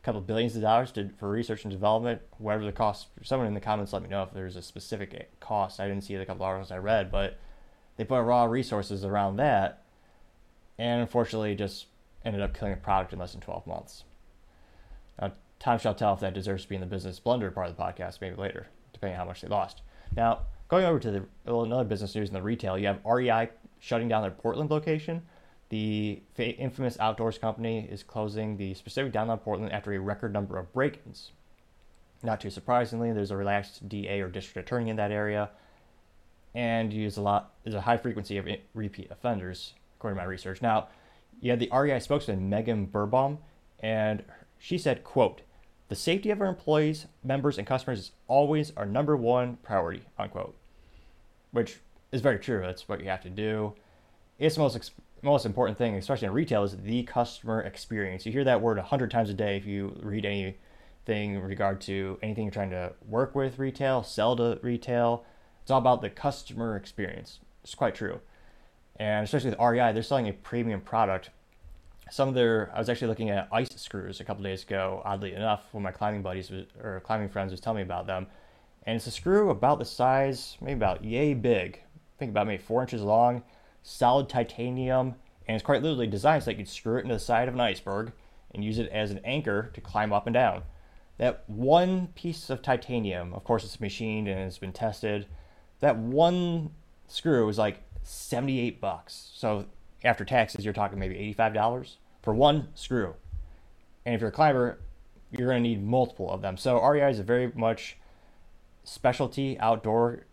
a 0.02 0.04
couple 0.04 0.20
of 0.20 0.26
billions 0.26 0.56
of 0.56 0.62
dollars 0.62 0.90
to, 0.90 1.10
for 1.16 1.30
research 1.30 1.62
and 1.62 1.70
development, 1.70 2.22
whatever 2.38 2.64
the 2.64 2.72
cost. 2.72 3.06
Someone 3.22 3.46
in 3.46 3.54
the 3.54 3.60
comments 3.60 3.92
let 3.92 4.02
me 4.02 4.08
know 4.08 4.24
if 4.24 4.32
there's 4.32 4.56
a 4.56 4.62
specific 4.62 5.30
cost. 5.38 5.78
I 5.78 5.86
didn't 5.86 6.02
see 6.02 6.16
the 6.16 6.26
couple 6.26 6.44
of 6.44 6.48
articles 6.48 6.72
I 6.72 6.78
read, 6.78 7.12
but 7.12 7.38
they 7.96 8.04
put 8.04 8.22
raw 8.22 8.44
resources 8.44 9.04
around 9.04 9.36
that, 9.36 9.82
and 10.78 11.00
unfortunately 11.00 11.54
just 11.54 11.86
ended 12.24 12.42
up 12.42 12.52
killing 12.52 12.74
a 12.74 12.76
product 12.76 13.12
in 13.12 13.18
less 13.18 13.32
than 13.32 13.40
12 13.40 13.66
months. 13.66 14.04
Now, 15.20 15.32
time 15.58 15.78
shall 15.78 15.94
tell 15.94 16.14
if 16.14 16.20
that 16.20 16.34
deserves 16.34 16.64
to 16.64 16.68
be 16.68 16.74
in 16.74 16.80
the 16.80 16.86
business 16.86 17.20
blender 17.20 17.54
part 17.54 17.68
of 17.68 17.76
the 17.76 17.82
podcast, 17.82 18.20
maybe 18.20 18.36
later, 18.36 18.66
depending 18.92 19.18
on 19.18 19.24
how 19.24 19.28
much 19.28 19.40
they 19.40 19.48
lost. 19.48 19.82
Now, 20.14 20.40
going 20.68 20.84
over 20.84 20.98
to 20.98 21.10
the 21.10 21.24
well, 21.44 21.62
another 21.62 21.84
business 21.84 22.14
news 22.14 22.28
in 22.28 22.34
the 22.34 22.42
retail, 22.42 22.78
you 22.78 22.86
have 22.86 23.00
REI 23.04 23.50
shutting 23.78 24.08
down 24.08 24.22
their 24.22 24.30
Portland 24.30 24.70
location. 24.70 25.22
The 25.68 26.22
infamous 26.38 26.96
outdoors 27.00 27.38
company 27.38 27.88
is 27.90 28.02
closing 28.02 28.56
the 28.56 28.74
specific 28.74 29.12
downtown 29.12 29.38
Portland 29.38 29.72
after 29.72 29.92
a 29.92 29.98
record 29.98 30.32
number 30.32 30.58
of 30.58 30.72
break-ins. 30.72 31.32
Not 32.22 32.40
too 32.40 32.50
surprisingly, 32.50 33.12
there's 33.12 33.30
a 33.30 33.36
relaxed 33.36 33.88
DA 33.88 34.20
or 34.20 34.28
district 34.28 34.68
attorney 34.68 34.90
in 34.90 34.96
that 34.96 35.10
area, 35.10 35.50
and 36.56 36.90
use 36.90 37.18
a 37.18 37.22
lot. 37.22 37.52
There's 37.62 37.74
a 37.74 37.82
high 37.82 37.98
frequency 37.98 38.38
of 38.38 38.48
repeat 38.72 39.10
offenders, 39.10 39.74
according 39.96 40.16
to 40.16 40.22
my 40.22 40.26
research. 40.26 40.62
Now, 40.62 40.88
you 41.38 41.50
had 41.50 41.60
the 41.60 41.70
REI 41.70 42.00
spokesman 42.00 42.48
Megan 42.48 42.86
Beerbohm, 42.86 43.38
and 43.78 44.24
she 44.58 44.78
said, 44.78 45.04
"quote 45.04 45.42
The 45.88 45.94
safety 45.94 46.30
of 46.30 46.40
our 46.40 46.48
employees, 46.48 47.06
members, 47.22 47.58
and 47.58 47.66
customers 47.66 47.98
is 48.00 48.12
always 48.26 48.72
our 48.74 48.86
number 48.86 49.16
one 49.16 49.58
priority." 49.58 50.04
Unquote. 50.18 50.56
Which 51.50 51.80
is 52.10 52.22
very 52.22 52.38
true. 52.38 52.62
That's 52.62 52.88
what 52.88 53.00
you 53.00 53.10
have 53.10 53.22
to 53.22 53.30
do. 53.30 53.74
It's 54.38 54.56
the 54.56 54.62
most 54.62 54.92
most 55.22 55.44
important 55.44 55.76
thing, 55.76 55.94
especially 55.94 56.28
in 56.28 56.32
retail, 56.32 56.62
is 56.62 56.76
the 56.78 57.02
customer 57.02 57.60
experience. 57.60 58.24
You 58.24 58.32
hear 58.32 58.44
that 58.44 58.62
word 58.62 58.78
a 58.78 58.82
hundred 58.82 59.10
times 59.10 59.28
a 59.28 59.34
day 59.34 59.58
if 59.58 59.66
you 59.66 59.98
read 60.02 60.24
anything 60.24 61.34
in 61.34 61.42
regard 61.42 61.82
to 61.82 62.18
anything 62.22 62.44
you're 62.44 62.52
trying 62.52 62.70
to 62.70 62.94
work 63.06 63.34
with 63.34 63.58
retail, 63.58 64.02
sell 64.02 64.36
to 64.36 64.58
retail. 64.62 65.24
It's 65.66 65.72
all 65.72 65.80
about 65.80 66.00
the 66.00 66.10
customer 66.10 66.76
experience. 66.76 67.40
It's 67.64 67.74
quite 67.74 67.96
true. 67.96 68.20
And 69.00 69.24
especially 69.24 69.50
with 69.50 69.58
REI, 69.58 69.92
they're 69.92 70.04
selling 70.04 70.28
a 70.28 70.32
premium 70.32 70.80
product. 70.80 71.30
Some 72.08 72.28
of 72.28 72.36
their, 72.36 72.70
I 72.72 72.78
was 72.78 72.88
actually 72.88 73.08
looking 73.08 73.30
at 73.30 73.48
ice 73.50 73.70
screws 73.74 74.20
a 74.20 74.24
couple 74.24 74.44
days 74.44 74.62
ago, 74.62 75.02
oddly 75.04 75.34
enough, 75.34 75.64
when 75.72 75.82
my 75.82 75.90
climbing 75.90 76.22
buddies 76.22 76.52
was, 76.52 76.66
or 76.80 77.00
climbing 77.00 77.30
friends 77.30 77.50
was 77.50 77.58
telling 77.58 77.78
me 77.78 77.82
about 77.82 78.06
them. 78.06 78.28
And 78.84 78.94
it's 78.94 79.08
a 79.08 79.10
screw 79.10 79.50
about 79.50 79.80
the 79.80 79.84
size, 79.84 80.56
maybe 80.60 80.74
about 80.74 81.02
yay 81.02 81.34
big. 81.34 81.80
think 82.16 82.30
about 82.30 82.46
maybe 82.46 82.62
four 82.62 82.82
inches 82.82 83.02
long 83.02 83.42
solid 83.82 84.28
titanium, 84.28 85.16
and 85.48 85.56
it's 85.56 85.64
quite 85.64 85.82
literally 85.82 86.06
designed 86.06 86.44
so 86.44 86.46
that 86.46 86.52
you 86.52 86.64
could 86.64 86.72
screw 86.72 86.98
it 86.98 87.02
into 87.02 87.14
the 87.14 87.18
side 87.18 87.48
of 87.48 87.54
an 87.54 87.60
iceberg 87.60 88.12
and 88.54 88.64
use 88.64 88.78
it 88.78 88.88
as 88.90 89.10
an 89.10 89.18
anchor 89.24 89.68
to 89.74 89.80
climb 89.80 90.12
up 90.12 90.28
and 90.28 90.34
down. 90.34 90.62
That 91.18 91.42
one 91.48 92.06
piece 92.14 92.50
of 92.50 92.62
titanium, 92.62 93.34
of 93.34 93.42
course, 93.42 93.64
it's 93.64 93.80
machined 93.80 94.28
and 94.28 94.38
it's 94.40 94.58
been 94.58 94.72
tested. 94.72 95.26
That 95.80 95.96
one 95.96 96.70
screw 97.08 97.46
was 97.46 97.58
like 97.58 97.82
78 98.02 98.80
bucks. 98.80 99.30
So 99.34 99.66
after 100.04 100.24
taxes, 100.24 100.64
you're 100.64 100.74
talking 100.74 100.98
maybe 100.98 101.34
$85 101.36 101.96
for 102.22 102.34
one 102.34 102.68
screw. 102.74 103.14
And 104.04 104.14
if 104.14 104.20
you're 104.20 104.30
a 104.30 104.32
climber, 104.32 104.78
you're 105.30 105.48
going 105.48 105.62
to 105.62 105.68
need 105.68 105.84
multiple 105.84 106.30
of 106.30 106.42
them. 106.42 106.56
So 106.56 106.80
REI 106.82 107.10
is 107.10 107.18
a 107.18 107.24
very 107.24 107.52
much 107.54 107.96
specialty 108.84 109.58
outdoor 109.58 110.26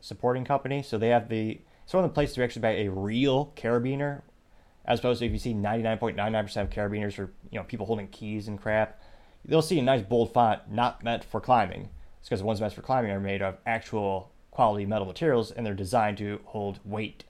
supporting 0.00 0.44
company. 0.44 0.82
So 0.82 0.98
they 0.98 1.08
have 1.08 1.28
the 1.28 1.60
it's 1.84 1.92
one 1.92 2.04
of 2.04 2.10
the 2.10 2.14
places 2.14 2.36
to 2.36 2.44
actually 2.44 2.62
buy 2.62 2.76
a 2.76 2.88
real 2.88 3.52
carabiner, 3.56 4.22
as 4.86 5.00
opposed 5.00 5.18
to 5.18 5.26
if 5.26 5.32
you 5.32 5.38
see 5.38 5.52
99.99% 5.52 6.56
of 6.62 6.70
carabiners 6.70 7.14
for 7.14 7.32
you 7.50 7.58
know 7.58 7.64
people 7.64 7.86
holding 7.86 8.08
keys 8.08 8.48
and 8.48 8.60
crap, 8.60 9.00
they'll 9.44 9.62
see 9.62 9.78
a 9.78 9.82
nice 9.82 10.02
bold 10.02 10.32
font 10.32 10.70
not 10.70 11.02
meant 11.02 11.24
for 11.24 11.40
climbing. 11.40 11.90
It's 12.20 12.28
because 12.28 12.40
the 12.40 12.46
ones 12.46 12.60
meant 12.60 12.72
for 12.72 12.82
climbing 12.82 13.10
are 13.10 13.20
made 13.20 13.42
of 13.42 13.58
actual 13.66 14.30
quality 14.54 14.86
metal 14.86 15.06
materials 15.06 15.50
and 15.50 15.66
they're 15.66 15.74
designed 15.74 16.16
to 16.18 16.40
hold 16.44 16.80
weight. 16.84 17.24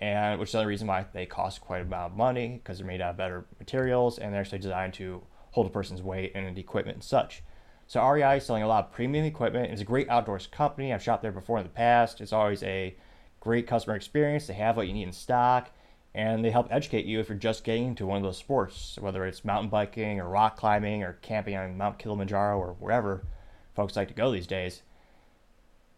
And 0.00 0.40
which 0.40 0.48
is 0.48 0.52
the 0.54 0.66
reason 0.66 0.88
why 0.88 1.06
they 1.12 1.26
cost 1.26 1.60
quite 1.60 1.78
a 1.78 1.82
amount 1.82 2.12
of 2.12 2.18
money 2.18 2.60
because 2.62 2.78
they're 2.78 2.86
made 2.86 3.00
out 3.00 3.10
of 3.10 3.16
better 3.16 3.44
materials 3.60 4.18
and 4.18 4.32
they're 4.32 4.40
actually 4.40 4.58
designed 4.58 4.94
to 4.94 5.22
hold 5.52 5.66
a 5.66 5.70
person's 5.70 6.02
weight 6.02 6.32
and 6.34 6.58
equipment 6.58 6.96
and 6.96 7.04
such. 7.04 7.42
So 7.86 8.04
REI 8.04 8.38
is 8.38 8.46
selling 8.46 8.62
a 8.62 8.66
lot 8.66 8.86
of 8.86 8.92
premium 8.92 9.24
equipment. 9.24 9.70
It's 9.70 9.82
a 9.82 9.84
great 9.84 10.08
outdoors 10.08 10.46
company. 10.46 10.92
I've 10.92 11.02
shopped 11.02 11.22
there 11.22 11.32
before 11.32 11.58
in 11.58 11.64
the 11.64 11.70
past. 11.70 12.20
It's 12.20 12.32
always 12.32 12.62
a 12.62 12.96
great 13.40 13.66
customer 13.66 13.94
experience. 13.94 14.46
They 14.46 14.54
have 14.54 14.76
what 14.76 14.88
you 14.88 14.94
need 14.94 15.04
in 15.04 15.12
stock, 15.12 15.70
and 16.14 16.44
they 16.44 16.50
help 16.50 16.68
educate 16.70 17.04
you 17.04 17.20
if 17.20 17.28
you're 17.28 17.36
just 17.36 17.62
getting 17.62 17.88
into 17.88 18.06
one 18.06 18.16
of 18.16 18.22
those 18.22 18.38
sports, 18.38 18.98
whether 19.00 19.26
it's 19.26 19.44
mountain 19.44 19.68
biking 19.68 20.18
or 20.18 20.28
rock 20.28 20.56
climbing 20.56 21.02
or 21.02 21.18
camping 21.20 21.56
on 21.56 21.76
Mount 21.76 21.98
Kilimanjaro 21.98 22.58
or 22.58 22.74
wherever 22.80 23.26
folks 23.74 23.96
like 23.96 24.08
to 24.08 24.14
go 24.14 24.32
these 24.32 24.46
days. 24.46 24.82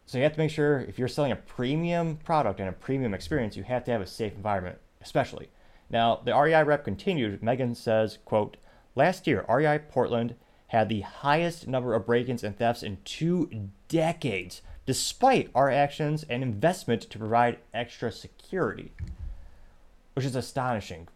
So 0.06 0.18
you 0.18 0.24
have 0.24 0.34
to 0.34 0.38
make 0.38 0.50
sure 0.50 0.80
if 0.80 0.98
you're 0.98 1.08
selling 1.08 1.32
a 1.32 1.36
premium 1.36 2.16
product 2.16 2.60
and 2.60 2.68
a 2.68 2.72
premium 2.72 3.12
experience, 3.12 3.56
you 3.56 3.64
have 3.64 3.84
to 3.84 3.90
have 3.90 4.00
a 4.00 4.06
safe 4.06 4.34
environment, 4.34 4.78
especially. 5.02 5.48
Now, 5.90 6.20
the 6.24 6.32
REI 6.32 6.62
rep 6.62 6.84
continued. 6.84 7.42
Megan 7.42 7.74
says, 7.74 8.18
quote, 8.24 8.56
Last 8.94 9.26
year, 9.26 9.44
REI 9.48 9.80
Portland 9.90 10.36
had 10.68 10.88
the 10.88 11.02
highest 11.02 11.68
number 11.68 11.94
of 11.94 12.06
break-ins 12.06 12.42
and 12.42 12.56
thefts 12.56 12.82
in 12.82 12.98
two 13.04 13.70
decades 13.88 14.62
despite 14.86 15.50
our 15.54 15.70
actions 15.70 16.24
and 16.30 16.42
investment 16.42 17.02
to 17.02 17.18
provide 17.18 17.58
extra 17.74 18.10
security, 18.10 18.92
which 20.14 20.24
is 20.24 20.36
astonishing 20.36 21.08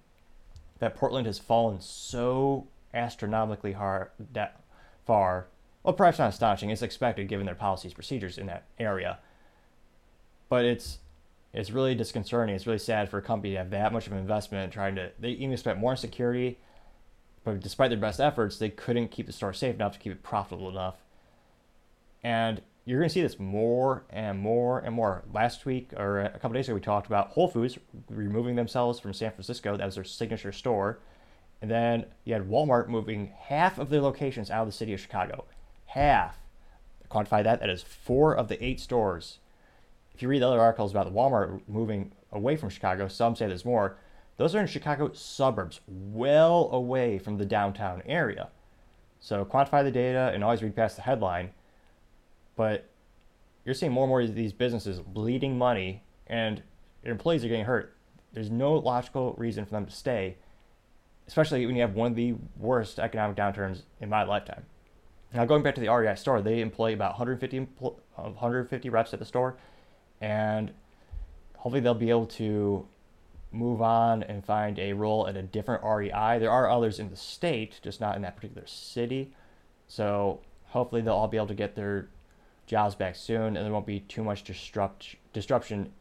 that 0.81 0.97
Portland 0.97 1.27
has 1.27 1.39
fallen 1.39 1.81
so 1.81 2.67
astronomically 2.93 3.73
hard 3.73 4.11
that 4.33 4.61
far. 5.07 5.47
Well, 5.83 5.95
perhaps 5.95 6.19
not 6.19 6.29
astonishing. 6.31 6.71
It's 6.71 6.83
expected 6.83 7.29
given 7.29 7.47
their 7.47 7.55
policies, 7.55 7.95
procedures 7.95 8.39
in 8.39 8.47
that 8.47 8.65
area. 8.79 9.19
But 10.49 10.65
it's 10.65 10.99
it's 11.53 11.71
really 11.71 11.95
disconcerting. 11.95 12.55
It's 12.55 12.67
really 12.67 12.79
sad 12.79 13.09
for 13.09 13.19
a 13.19 13.23
company 13.23 13.53
to 13.53 13.59
have 13.59 13.71
that 13.71 13.93
much 13.93 14.07
of 14.07 14.13
an 14.13 14.19
investment 14.19 14.73
trying 14.73 14.95
to. 14.97 15.11
They 15.19 15.31
even 15.31 15.57
spent 15.57 15.79
more 15.79 15.93
on 15.93 15.97
security, 15.97 16.59
but 17.45 17.61
despite 17.61 17.91
their 17.91 17.99
best 17.99 18.21
efforts, 18.21 18.59
they 18.59 18.69
couldn't 18.71 19.11
keep 19.11 19.27
the 19.27 19.33
store 19.33 19.53
safe 19.53 19.75
enough 19.75 19.93
to 19.95 19.99
keep 19.99 20.13
it 20.13 20.23
profitable 20.23 20.69
enough. 20.69 20.97
And 22.23 22.61
you're 22.85 22.99
going 22.99 23.09
to 23.09 23.13
see 23.13 23.23
this 23.23 23.39
more 23.39 24.05
and 24.11 24.39
more 24.39 24.79
and 24.81 24.95
more. 24.95 25.25
Last 25.33 25.67
week 25.67 25.93
or 25.97 26.21
a 26.21 26.31
couple 26.39 26.53
days 26.53 26.69
ago, 26.69 26.75
we 26.75 26.81
talked 26.81 27.07
about 27.07 27.29
Whole 27.31 27.49
Foods 27.49 27.79
removing 28.09 28.57
themselves 28.57 29.01
from 29.01 29.13
San 29.13 29.31
Francisco. 29.31 29.77
That 29.77 29.87
was 29.87 29.95
their 29.97 30.05
signature 30.05 30.53
store. 30.53 30.99
And 31.63 31.71
then 31.71 32.07
you 32.25 32.33
had 32.35 32.49
Walmart 32.49 32.89
moving 32.89 33.33
half 33.39 33.79
of 33.79 33.91
their 33.91 34.01
locations 34.01 34.51
out 34.51 34.63
of 34.63 34.69
the 34.69 34.73
city 34.73 34.93
of 34.93 35.01
Chicago. 35.01 35.45
Half. 35.91 36.39
Quantify 37.11 37.43
that. 37.45 37.61
That 37.61 37.71
is 37.71 37.83
four 37.83 38.35
of 38.35 38.49
the 38.49 38.63
eight 38.65 38.81
stores. 38.81 39.39
If 40.15 40.23
you 40.23 40.29
read 40.29 40.43
the 40.43 40.49
other 40.49 40.61
articles 40.61 40.91
about 40.91 41.13
Walmart 41.13 41.63
moving 41.67 42.13
away 42.33 42.57
from 42.57 42.69
Chicago, 42.69 43.09
some 43.09 43.35
say 43.35 43.47
there's 43.47 43.65
more. 43.65 43.97
Those 44.37 44.55
are 44.55 44.61
in 44.61 44.67
Chicago 44.67 45.13
suburbs, 45.13 45.81
well 45.87 46.71
away 46.73 47.19
from 47.19 47.39
the 47.39 47.45
downtown 47.45 48.03
area. 48.07 48.49
So 49.19 49.45
quantify 49.45 49.83
the 49.83 49.91
data 49.91 50.31
and 50.33 50.43
always 50.43 50.63
read 50.63 50.77
past 50.77 50.97
the 50.97 51.03
headline 51.03 51.51
but 52.61 52.91
you're 53.65 53.75
seeing 53.75 53.91
more 53.91 54.05
and 54.05 54.11
more 54.11 54.21
of 54.21 54.35
these 54.35 54.53
businesses 54.53 55.01
bleeding 55.01 55.57
money 55.57 56.03
and 56.27 56.63
their 57.03 57.11
employees 57.11 57.43
are 57.43 57.49
getting 57.49 57.65
hurt. 57.65 57.97
There's 58.35 58.51
no 58.51 58.75
logical 58.75 59.35
reason 59.39 59.65
for 59.65 59.71
them 59.71 59.87
to 59.87 59.91
stay, 59.91 60.37
especially 61.27 61.65
when 61.65 61.75
you 61.75 61.81
have 61.81 61.95
one 61.95 62.11
of 62.11 62.17
the 62.17 62.35
worst 62.59 62.99
economic 62.99 63.39
downturns 63.39 63.85
in 63.99 64.11
my 64.11 64.25
lifetime. 64.25 64.67
Now, 65.33 65.45
going 65.45 65.63
back 65.63 65.77
to 65.77 65.81
the 65.81 65.89
REI 65.89 66.17
store, 66.17 66.43
they 66.43 66.61
employ 66.61 66.93
about 66.93 67.13
150, 67.13 67.59
uh, 67.59 67.63
150 68.17 68.89
reps 68.89 69.13
at 69.13 69.21
the 69.21 69.25
store, 69.25 69.57
and 70.21 70.73
hopefully 71.57 71.81
they'll 71.81 71.95
be 71.95 72.11
able 72.11 72.27
to 72.27 72.87
move 73.53 73.83
on 73.83 74.23
and 74.25 74.45
find 74.45 74.79
a 74.79 74.93
role 74.93 75.27
at 75.27 75.37
a 75.37 75.43
different 75.43 75.83
REI. 75.85 76.39
There 76.39 76.51
are 76.51 76.69
others 76.69 76.99
in 76.99 77.11
the 77.11 77.17
state, 77.17 77.81
just 77.83 78.01
not 78.01 78.17
in 78.17 78.23
that 78.23 78.37
particular 78.37 78.67
city. 78.67 79.33
So 79.89 80.41
hopefully 80.67 81.03
they'll 81.03 81.15
all 81.15 81.29
be 81.29 81.37
able 81.37 81.49
to 81.49 81.55
get 81.55 81.75
their 81.75 82.09
jobs 82.67 82.95
back 82.95 83.17
soon, 83.17 83.57
and 83.57 83.65
there 83.65 83.73
won't 83.73 83.87
be 83.87 84.01
too 84.01 84.23
much 84.23 84.45
disrupt 84.45 85.17
disruption 85.33 85.93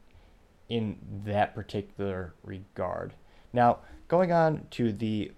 in 0.70 0.98
that 1.26 1.56
particular 1.56 2.34
regard. 2.44 3.14
Now, 3.52 3.80
going 4.08 4.32
on 4.32 4.68
to 4.72 4.94
the 4.94 5.32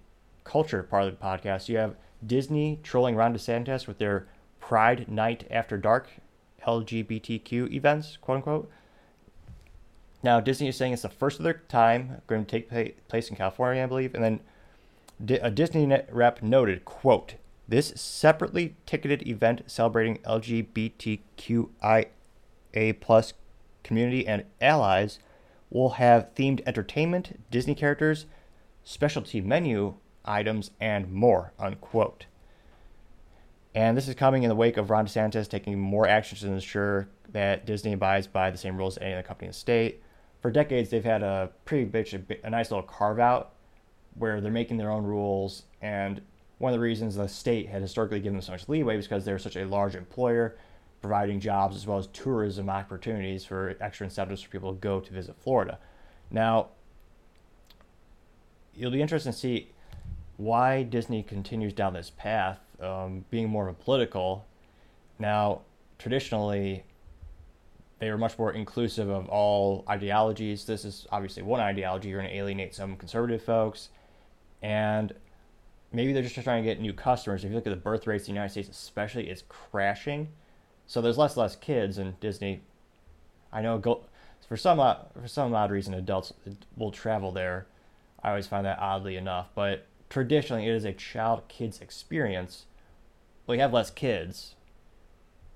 culture 0.44 0.82
part 0.82 1.04
of 1.04 1.18
the 1.18 1.24
podcast, 1.24 1.68
you 1.68 1.78
have 1.78 1.96
Disney 2.26 2.78
trolling 2.82 3.16
Ron 3.16 3.34
DeSantis 3.34 3.86
with 3.86 3.98
their 3.98 4.26
Pride 4.60 5.08
Night 5.08 5.46
After 5.50 5.76
Dark 5.76 6.08
LGBTQ 6.66 7.72
events, 7.72 8.16
quote 8.20 8.36
unquote. 8.36 8.70
Now, 10.22 10.38
Disney 10.38 10.68
is 10.68 10.76
saying 10.76 10.92
it's 10.92 11.02
the 11.02 11.08
first 11.08 11.40
of 11.40 11.44
their 11.44 11.62
time, 11.68 12.22
going 12.28 12.44
to 12.44 12.50
take 12.50 13.08
place 13.08 13.28
in 13.28 13.36
California, 13.36 13.82
I 13.82 13.86
believe. 13.86 14.14
And 14.14 14.22
then 14.22 14.38
a 15.42 15.50
Disney 15.50 15.86
rep 16.10 16.42
noted, 16.42 16.84
quote, 16.84 17.34
this 17.68 17.92
separately 17.96 18.76
ticketed 18.86 19.26
event 19.26 19.62
celebrating 19.66 20.18
LGBTQIA 20.18 22.06
plus 23.00 23.32
community 23.82 24.26
and 24.26 24.44
allies 24.60 25.18
will 25.70 25.90
have 25.90 26.34
themed 26.34 26.60
entertainment, 26.66 27.40
Disney 27.50 27.74
characters, 27.74 28.26
specialty 28.84 29.40
menu 29.40 29.94
items, 30.24 30.70
and 30.80 31.12
more, 31.12 31.52
unquote. 31.58 32.26
And 33.74 33.96
this 33.96 34.08
is 34.08 34.14
coming 34.14 34.42
in 34.42 34.48
the 34.48 34.54
wake 34.54 34.76
of 34.76 34.90
Ron 34.90 35.06
DeSantis 35.06 35.48
taking 35.48 35.78
more 35.78 36.06
actions 36.06 36.42
to 36.42 36.48
ensure 36.48 37.08
that 37.30 37.64
Disney 37.64 37.94
abides 37.94 38.26
by 38.26 38.50
the 38.50 38.58
same 38.58 38.76
rules 38.76 38.96
as 38.98 39.02
any 39.02 39.14
other 39.14 39.22
company 39.22 39.46
in 39.46 39.50
the 39.50 39.58
state. 39.58 40.02
For 40.40 40.50
decades, 40.50 40.90
they've 40.90 41.04
had 41.04 41.22
a 41.22 41.50
pretty 41.64 41.84
big, 41.84 42.38
a 42.44 42.50
nice 42.50 42.70
little 42.70 42.82
carve 42.82 43.18
out 43.18 43.52
where 44.14 44.40
they're 44.40 44.52
making 44.52 44.76
their 44.76 44.90
own 44.90 45.04
rules. 45.04 45.62
And 45.80 46.20
one 46.58 46.72
of 46.72 46.78
the 46.78 46.82
reasons 46.82 47.14
the 47.14 47.28
state 47.28 47.68
had 47.68 47.80
historically 47.80 48.20
given 48.20 48.34
them 48.34 48.42
so 48.42 48.52
much 48.52 48.68
leeway 48.68 48.96
was 48.96 49.06
because 49.06 49.24
they're 49.24 49.38
such 49.38 49.56
a 49.56 49.64
large 49.64 49.94
employer, 49.94 50.56
providing 51.00 51.40
jobs 51.40 51.74
as 51.74 51.86
well 51.86 51.98
as 51.98 52.08
tourism 52.08 52.68
opportunities 52.68 53.44
for 53.44 53.74
extra 53.80 54.04
incentives 54.04 54.42
for 54.42 54.50
people 54.50 54.74
to 54.74 54.78
go 54.78 55.00
to 55.00 55.12
visit 55.12 55.34
Florida. 55.36 55.78
Now, 56.30 56.68
it'll 58.78 58.92
be 58.92 59.00
interesting 59.00 59.32
to 59.32 59.38
see 59.38 59.71
why 60.42 60.82
Disney 60.82 61.22
continues 61.22 61.72
down 61.72 61.92
this 61.92 62.10
path, 62.10 62.58
um, 62.80 63.24
being 63.30 63.48
more 63.48 63.68
of 63.68 63.76
a 63.78 63.82
political. 63.82 64.44
Now, 65.18 65.60
traditionally, 65.98 66.84
they 68.00 68.10
were 68.10 68.18
much 68.18 68.36
more 68.36 68.52
inclusive 68.52 69.08
of 69.08 69.28
all 69.28 69.84
ideologies. 69.88 70.64
This 70.64 70.84
is 70.84 71.06
obviously 71.12 71.44
one 71.44 71.60
ideology. 71.60 72.08
You're 72.08 72.20
going 72.20 72.30
to 72.30 72.36
alienate 72.36 72.74
some 72.74 72.96
conservative 72.96 73.42
folks, 73.42 73.90
and 74.60 75.14
maybe 75.92 76.12
they're 76.12 76.24
just 76.24 76.34
trying 76.34 76.64
to 76.64 76.68
get 76.68 76.80
new 76.80 76.92
customers. 76.92 77.44
If 77.44 77.50
you 77.50 77.56
look 77.56 77.66
at 77.68 77.70
the 77.70 77.76
birth 77.76 78.08
rates 78.08 78.24
in 78.24 78.34
the 78.34 78.38
United 78.38 78.50
States, 78.50 78.68
especially, 78.68 79.28
it's 79.28 79.44
crashing. 79.48 80.28
So 80.88 81.00
there's 81.00 81.18
less 81.18 81.34
and 81.34 81.42
less 81.42 81.54
kids, 81.54 81.98
and 81.98 82.18
Disney. 82.18 82.62
I 83.52 83.62
know 83.62 83.78
go, 83.78 84.04
for 84.48 84.56
some 84.56 84.78
for 84.78 85.28
some 85.28 85.54
odd 85.54 85.70
reason, 85.70 85.94
adults 85.94 86.32
will 86.76 86.90
travel 86.90 87.30
there. 87.30 87.66
I 88.24 88.30
always 88.30 88.48
find 88.48 88.66
that 88.66 88.80
oddly 88.80 89.16
enough, 89.16 89.48
but 89.54 89.86
traditionally 90.12 90.68
it 90.68 90.74
is 90.74 90.84
a 90.84 90.92
child 90.92 91.48
kids 91.48 91.80
experience. 91.80 92.66
We 93.46 93.58
have 93.58 93.72
less 93.72 93.90
kids, 93.90 94.56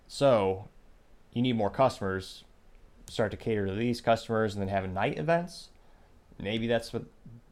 so 0.08 0.68
you 1.34 1.42
need 1.42 1.56
more 1.56 1.68
customers. 1.68 2.44
Start 3.06 3.32
to 3.32 3.36
cater 3.36 3.66
to 3.66 3.74
these 3.74 4.00
customers, 4.00 4.54
and 4.54 4.62
then 4.62 4.68
have 4.68 4.88
night 4.88 5.18
events. 5.18 5.68
Maybe 6.40 6.66
that's 6.66 6.90
what 6.90 7.04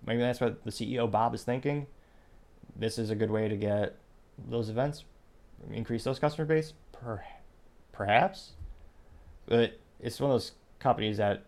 maybe 0.06 0.22
that's 0.22 0.40
what 0.40 0.64
the 0.64 0.70
CEO 0.70 1.10
Bob 1.10 1.34
is 1.34 1.44
thinking. 1.44 1.86
This 2.74 2.98
is 2.98 3.10
a 3.10 3.14
good 3.14 3.30
way 3.30 3.48
to 3.48 3.56
get 3.56 3.96
those 4.48 4.70
events, 4.70 5.04
increase 5.70 6.04
those 6.04 6.18
customer 6.18 6.46
base. 6.46 6.72
Per, 6.92 7.22
perhaps, 7.92 8.52
but 9.44 9.78
it's 10.00 10.18
one 10.20 10.30
of 10.30 10.34
those 10.36 10.52
companies 10.78 11.18
that 11.18 11.44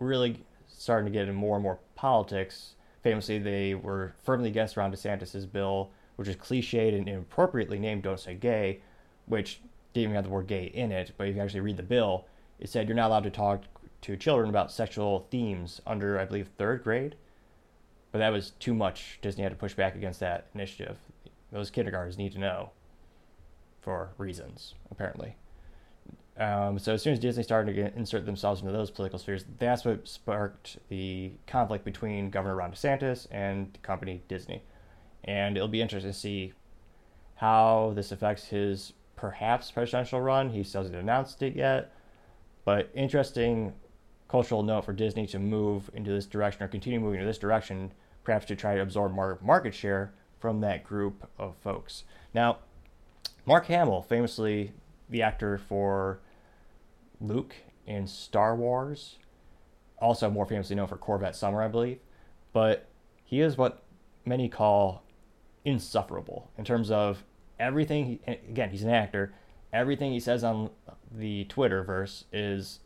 really 0.00 0.42
starting 0.66 1.12
to 1.12 1.16
get 1.16 1.28
in 1.28 1.34
more 1.34 1.56
and 1.56 1.62
more 1.62 1.80
politics. 1.94 2.76
Famously, 3.06 3.38
they 3.38 3.72
were 3.72 4.16
firmly 4.24 4.48
against 4.48 4.76
Ron 4.76 4.90
DeSantis' 4.90 5.48
bill, 5.52 5.92
which 6.16 6.26
is 6.26 6.34
cliched 6.34 6.92
and 6.92 7.08
inappropriately 7.08 7.78
named 7.78 8.02
"Don't 8.02 8.18
Say 8.18 8.34
Gay," 8.34 8.80
which 9.26 9.60
didn't 9.92 10.10
even 10.10 10.16
have 10.16 10.24
the 10.24 10.30
word 10.30 10.48
gay 10.48 10.64
in 10.64 10.90
it, 10.90 11.12
but 11.16 11.28
if 11.28 11.36
you 11.36 11.40
actually 11.40 11.60
read 11.60 11.76
the 11.76 11.84
bill, 11.84 12.26
it 12.58 12.68
said 12.68 12.88
you're 12.88 12.96
not 12.96 13.06
allowed 13.06 13.22
to 13.22 13.30
talk 13.30 13.62
to 14.00 14.16
children 14.16 14.48
about 14.48 14.72
sexual 14.72 15.28
themes 15.30 15.80
under, 15.86 16.18
I 16.18 16.24
believe, 16.24 16.48
third 16.58 16.82
grade. 16.82 17.14
But 18.10 18.18
that 18.18 18.32
was 18.32 18.50
too 18.58 18.74
much. 18.74 19.20
Disney 19.22 19.44
had 19.44 19.52
to 19.52 19.56
push 19.56 19.74
back 19.74 19.94
against 19.94 20.18
that 20.18 20.48
initiative. 20.52 20.98
Those 21.52 21.70
kindergartens 21.70 22.18
need 22.18 22.32
to 22.32 22.40
know 22.40 22.70
for 23.82 24.10
reasons, 24.18 24.74
apparently. 24.90 25.36
Um, 26.38 26.78
so 26.78 26.92
as 26.92 27.02
soon 27.02 27.14
as 27.14 27.18
Disney 27.18 27.42
started 27.42 27.74
to 27.74 27.96
insert 27.96 28.26
themselves 28.26 28.60
into 28.60 28.72
those 28.72 28.90
political 28.90 29.18
spheres, 29.18 29.44
that's 29.58 29.84
what 29.84 30.06
sparked 30.06 30.78
the 30.88 31.32
conflict 31.46 31.84
between 31.84 32.30
Governor 32.30 32.56
Ron 32.56 32.72
DeSantis 32.72 33.26
and 33.30 33.72
the 33.72 33.78
company 33.78 34.22
Disney. 34.28 34.62
And 35.24 35.56
it'll 35.56 35.68
be 35.68 35.80
interesting 35.80 36.12
to 36.12 36.18
see 36.18 36.52
how 37.36 37.92
this 37.94 38.12
affects 38.12 38.46
his 38.46 38.92
perhaps 39.16 39.70
presidential 39.70 40.20
run. 40.20 40.50
He 40.50 40.62
still 40.62 40.82
hasn't 40.82 40.96
announced 40.96 41.42
it 41.42 41.56
yet. 41.56 41.92
But 42.64 42.90
interesting 42.94 43.72
cultural 44.28 44.62
note 44.62 44.84
for 44.84 44.92
Disney 44.92 45.26
to 45.28 45.38
move 45.38 45.90
into 45.94 46.10
this 46.10 46.26
direction 46.26 46.62
or 46.62 46.68
continue 46.68 47.00
moving 47.00 47.20
in 47.20 47.26
this 47.26 47.38
direction, 47.38 47.92
perhaps 48.24 48.46
to 48.46 48.56
try 48.56 48.74
to 48.74 48.82
absorb 48.82 49.12
more 49.12 49.38
market 49.40 49.74
share 49.74 50.12
from 50.38 50.60
that 50.60 50.84
group 50.84 51.28
of 51.38 51.56
folks. 51.56 52.04
Now, 52.34 52.58
Mark 53.46 53.66
Hamill, 53.66 54.02
famously 54.02 54.72
the 55.08 55.22
actor 55.22 55.56
for 55.56 56.20
Luke 57.20 57.54
in 57.86 58.06
Star 58.06 58.54
Wars, 58.56 59.16
also 59.98 60.30
more 60.30 60.46
famously 60.46 60.76
known 60.76 60.88
for 60.88 60.96
Corvette 60.96 61.36
Summer, 61.36 61.62
I 61.62 61.68
believe, 61.68 61.98
but 62.52 62.86
he 63.24 63.40
is 63.40 63.56
what 63.56 63.82
many 64.24 64.48
call 64.48 65.02
insufferable 65.64 66.50
in 66.56 66.64
terms 66.64 66.90
of 66.90 67.24
everything. 67.58 68.06
He, 68.06 68.32
again, 68.48 68.70
he's 68.70 68.82
an 68.82 68.90
actor. 68.90 69.32
Everything 69.72 70.12
he 70.12 70.20
says 70.20 70.44
on 70.44 70.70
the 71.10 71.44
Twitterverse 71.46 72.24
is 72.32 72.80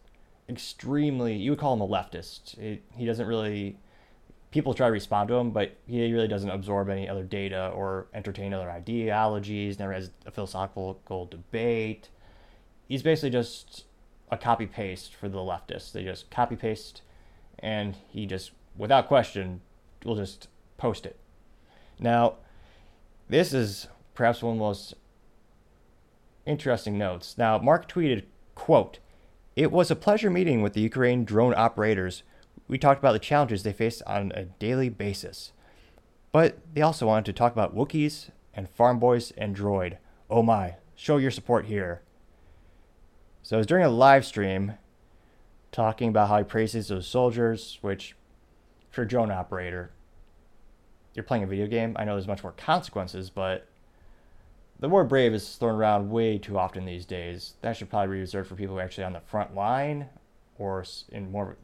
extremely. 0.49 1.37
You 1.37 1.53
would 1.53 1.61
call 1.61 1.75
him 1.75 1.81
a 1.81 1.89
leftist. 1.89 2.59
It, 2.59 2.83
he 2.97 3.07
doesn't 3.07 3.27
really. 3.27 3.79
People 4.51 4.75
try 4.75 4.89
to 4.89 4.93
respond 4.93 5.29
to 5.29 5.35
him, 5.35 5.53
but 5.53 5.77
he 5.87 6.13
really 6.13 6.27
doesn't 6.27 6.51
absorb 6.51 6.89
any 6.89 7.09
other 7.09 7.23
data 7.23 7.69
or 7.69 8.09
entertain 8.13 8.53
other 8.53 8.69
ideologies. 8.69 9.79
Never 9.79 9.93
has 9.93 10.11
a 10.27 10.33
philosophical 10.33 11.27
debate. 11.31 12.09
He's 12.89 13.05
basically 13.05 13.31
just 13.31 13.85
a 14.31 14.37
copy 14.37 14.67
paste 14.67 15.15
for 15.15 15.29
the 15.29 15.39
leftists. 15.39 15.93
They 15.93 16.05
just 16.05 16.31
copy 16.31 16.57
paste, 16.57 17.03
and 17.59 17.97
he 18.09 18.27
just, 18.27 18.53
without 18.77 19.09
question, 19.09 19.61
will 20.05 20.17
just 20.17 20.49
post 20.77 21.05
it. 21.05 21.17
Now, 21.99 22.37
this 23.29 23.53
is 23.53 23.89
perhaps 24.15 24.43
one 24.43 24.53
of 24.53 24.59
the 24.59 24.65
most 24.65 24.95
interesting 26.47 26.97
notes. 26.97 27.37
Now, 27.37 27.59
Mark 27.59 27.89
tweeted, 27.89 28.25
quote, 28.55 28.99
It 29.57 29.71
was 29.71 29.91
a 29.91 29.97
pleasure 29.97 30.31
meeting 30.31 30.63
with 30.63 30.73
the 30.73 30.81
Ukraine 30.81 31.25
drone 31.25 31.55
operators. 31.57 32.23
We 32.69 32.79
talked 32.79 33.01
about 33.01 33.13
the 33.13 33.19
challenges 33.19 33.63
they 33.63 33.73
face 33.73 34.01
on 34.03 34.33
a 34.35 34.45
daily 34.45 34.89
basis. 34.89 35.53
But 36.33 36.59
they 36.75 36.83
also 36.83 37.07
wanted 37.07 37.27
to 37.27 37.33
talk 37.33 37.53
about 37.53 37.75
Wookiees 37.75 38.31
and 38.55 38.69
Farm 38.69 38.99
Boys 38.99 39.33
and 39.33 39.57
Droid. 39.57 39.99
Oh 40.29 40.43
my, 40.43 40.77
show 40.95 41.17
your 41.17 41.33
support 41.33 41.67
here. 41.67 42.03
So 43.51 43.57
it 43.57 43.59
was 43.59 43.67
during 43.67 43.85
a 43.85 43.89
live 43.89 44.25
stream 44.25 44.75
talking 45.73 46.09
about 46.09 46.29
how 46.29 46.39
he 46.39 46.45
praises 46.45 46.87
those 46.87 47.09
soldiers, 47.09 47.79
which 47.81 48.15
for 48.91 49.03
a 49.03 49.09
drone 49.09 49.33
operator, 49.33 49.91
you're 51.15 51.25
playing 51.25 51.43
a 51.43 51.49
video 51.49 51.67
game. 51.67 51.97
I 51.99 52.05
know 52.05 52.15
there's 52.15 52.29
much 52.29 52.45
more 52.45 52.53
consequences, 52.53 53.29
but 53.29 53.67
the 54.79 54.89
word 54.89 55.09
brave 55.09 55.35
is 55.35 55.57
thrown 55.57 55.75
around 55.75 56.11
way 56.11 56.39
too 56.39 56.57
often 56.57 56.85
these 56.85 57.05
days. 57.05 57.55
That 57.61 57.77
should 57.77 57.91
probably 57.91 58.15
be 58.15 58.21
reserved 58.21 58.49
for 58.49 58.55
people 58.55 58.77
who 58.77 58.79
are 58.79 58.85
actually 58.85 59.03
on 59.03 59.15
the 59.15 59.21
front 59.21 59.53
line 59.53 60.07
or 60.57 60.85
in 61.09 61.33
more. 61.33 61.57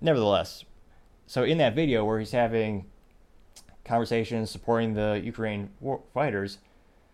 Nevertheless, 0.00 0.64
so 1.28 1.44
in 1.44 1.58
that 1.58 1.76
video 1.76 2.04
where 2.04 2.18
he's 2.18 2.32
having 2.32 2.86
conversations 3.84 4.50
supporting 4.50 4.94
the 4.94 5.22
Ukraine 5.24 5.70
war 5.78 6.02
fighters, 6.12 6.58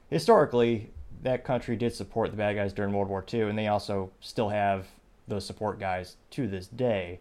historically, 0.09 0.91
that 1.23 1.45
country 1.45 1.77
did 1.77 1.95
support 1.95 2.31
the 2.31 2.37
bad 2.37 2.57
guys 2.57 2.73
during 2.73 2.93
World 2.93 3.09
War 3.09 3.25
II, 3.33 3.43
and 3.43 3.59
they 3.59 3.69
also 3.69 4.11
still 4.21 4.51
have 4.51 4.87
those 5.27 5.47
support 5.47 5.79
guys 5.79 6.17
to 6.31 6.47
this 6.47 6.67
day. 6.67 7.21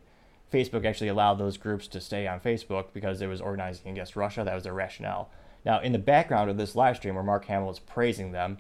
Facebook 0.52 0.86
actually 0.86 1.08
allowed 1.08 1.36
those 1.36 1.58
groups 1.58 1.88
to 1.88 2.02
stay 2.02 2.28
on 2.28 2.40
Facebook 2.40 2.88
because 2.94 3.22
it 3.22 3.28
was 3.28 3.42
organizing 3.42 3.92
against 3.92 4.16
Russia. 4.16 4.44
That 4.44 4.54
was 4.54 4.64
their 4.64 4.74
rationale. 4.74 5.30
Now, 5.66 5.80
in 5.80 5.94
the 5.94 6.00
background 6.00 6.50
of 6.50 6.58
this 6.58 6.76
live 6.76 6.98
stream 6.98 7.16
where 7.16 7.24
Mark 7.24 7.46
Hamill 7.46 7.72
is 7.72 7.80
praising 7.80 8.32
them, 8.34 8.58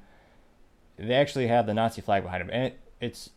they 0.98 1.13
actually 1.13 1.48
have 1.48 1.65
the 1.65 1.74
Nazi 1.74 2.02
flag 2.02 2.24
behind 2.24 2.41
them, 2.41 2.50
and 2.52 2.65
it, 2.65 2.80
it's 3.02 3.30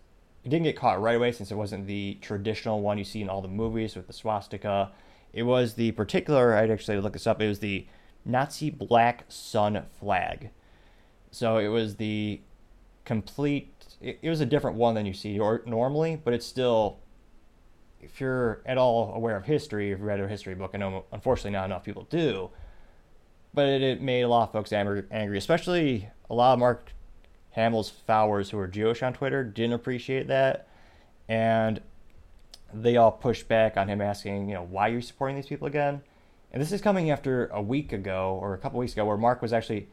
it 0.45 0.51
didn't 0.51 0.65
get 0.65 0.77
caught 0.77 1.03
right 1.03 1.17
away 1.17 1.33
since 1.33 1.51
it 1.51 1.57
wasn't 1.57 1.89
the 1.89 2.19
traditional 2.21 2.81
one 2.81 2.99
you 2.99 3.05
see 3.05 3.21
in 3.21 3.29
all 3.29 3.43
the 3.43 3.49
movies 3.49 3.97
with 3.97 4.07
the 4.07 4.13
swastika. 4.13 4.93
It 5.33 5.43
was 5.43 5.75
the 5.75 5.91
particular. 5.93 6.55
I'd 6.55 6.71
actually 6.71 7.01
look 7.01 7.15
this 7.15 7.27
up. 7.27 7.43
It 7.43 7.49
was 7.49 7.59
the 7.59 7.87
Nazi 8.25 8.71
black 8.71 9.25
sun 9.29 9.85
flag. 9.99 10.51
So 11.37 11.59
it 11.59 11.69
was 11.69 11.97
the 11.97 12.41
complete. 13.05 13.73
It, 14.01 14.29
was 14.29 14.41
a 14.41 14.47
different 14.47 14.77
one 14.77 14.95
than 14.95 15.07
you 15.07 15.15
see 15.15 15.39
or, 15.39 15.63
normally, 15.67 16.21
but 16.23 16.35
it's 16.35 16.47
still. 16.47 16.99
If 18.01 18.21
you're 18.21 18.63
at 18.67 18.79
all 18.79 19.13
aware 19.15 19.37
of 19.37 19.45
history, 19.45 19.91
if 19.91 19.99
you 19.99 20.05
read 20.05 20.21
a 20.21 20.29
history 20.29 20.55
book, 20.55 20.73
I 20.75 20.79
know 20.79 21.07
unfortunately 21.13 21.53
not 21.53 21.65
enough 21.65 21.83
people 21.83 22.07
do 22.09 22.51
but 23.57 23.69
it, 23.69 23.83
it 23.83 24.03
made 24.03 24.21
a 24.21 24.29
lot 24.29 24.43
of 24.43 24.53
folks 24.53 24.73
angry, 24.73 25.39
especially 25.39 26.11
a 26.29 26.35
lot 26.35 26.53
of 26.53 26.59
Mark 26.59 26.93
Hamill's 27.53 27.89
followers 27.89 28.51
who 28.51 28.59
are 28.59 28.69
Jewish 28.69 29.03
on 29.03 29.15
Twitter 29.15 29.43
didn't 29.43 29.73
appreciate 29.73 30.29
that, 30.29 30.69
and 31.27 31.81
they 32.73 32.99
all 32.99 33.11
pushed 33.11 33.49
back 33.49 33.79
on 33.79 33.89
him, 33.89 34.03
asking, 34.03 34.51
you 34.51 34.55
know, 34.55 34.63
why 34.63 34.91
are 34.91 34.93
you 34.93 35.01
supporting 35.01 35.37
these 35.37 35.47
people 35.47 35.67
again? 35.67 36.03
And 36.53 36.61
this 36.61 36.71
is 36.71 36.83
coming 36.83 37.11
after 37.11 37.47
a 37.47 37.63
week 37.63 37.95
ago 37.95 38.39
or 38.43 38.53
a 38.53 38.59
couple 38.59 38.79
weeks 38.79 38.93
ago, 38.93 39.07
where 39.07 39.17
Mark 39.17 39.41
was 39.41 39.55
actually 39.55 39.89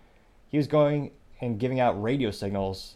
he 0.49 0.57
was 0.57 0.67
going 0.67 1.11
and 1.41 1.59
giving 1.59 1.79
out 1.79 2.01
radio 2.01 2.31
signals 2.31 2.95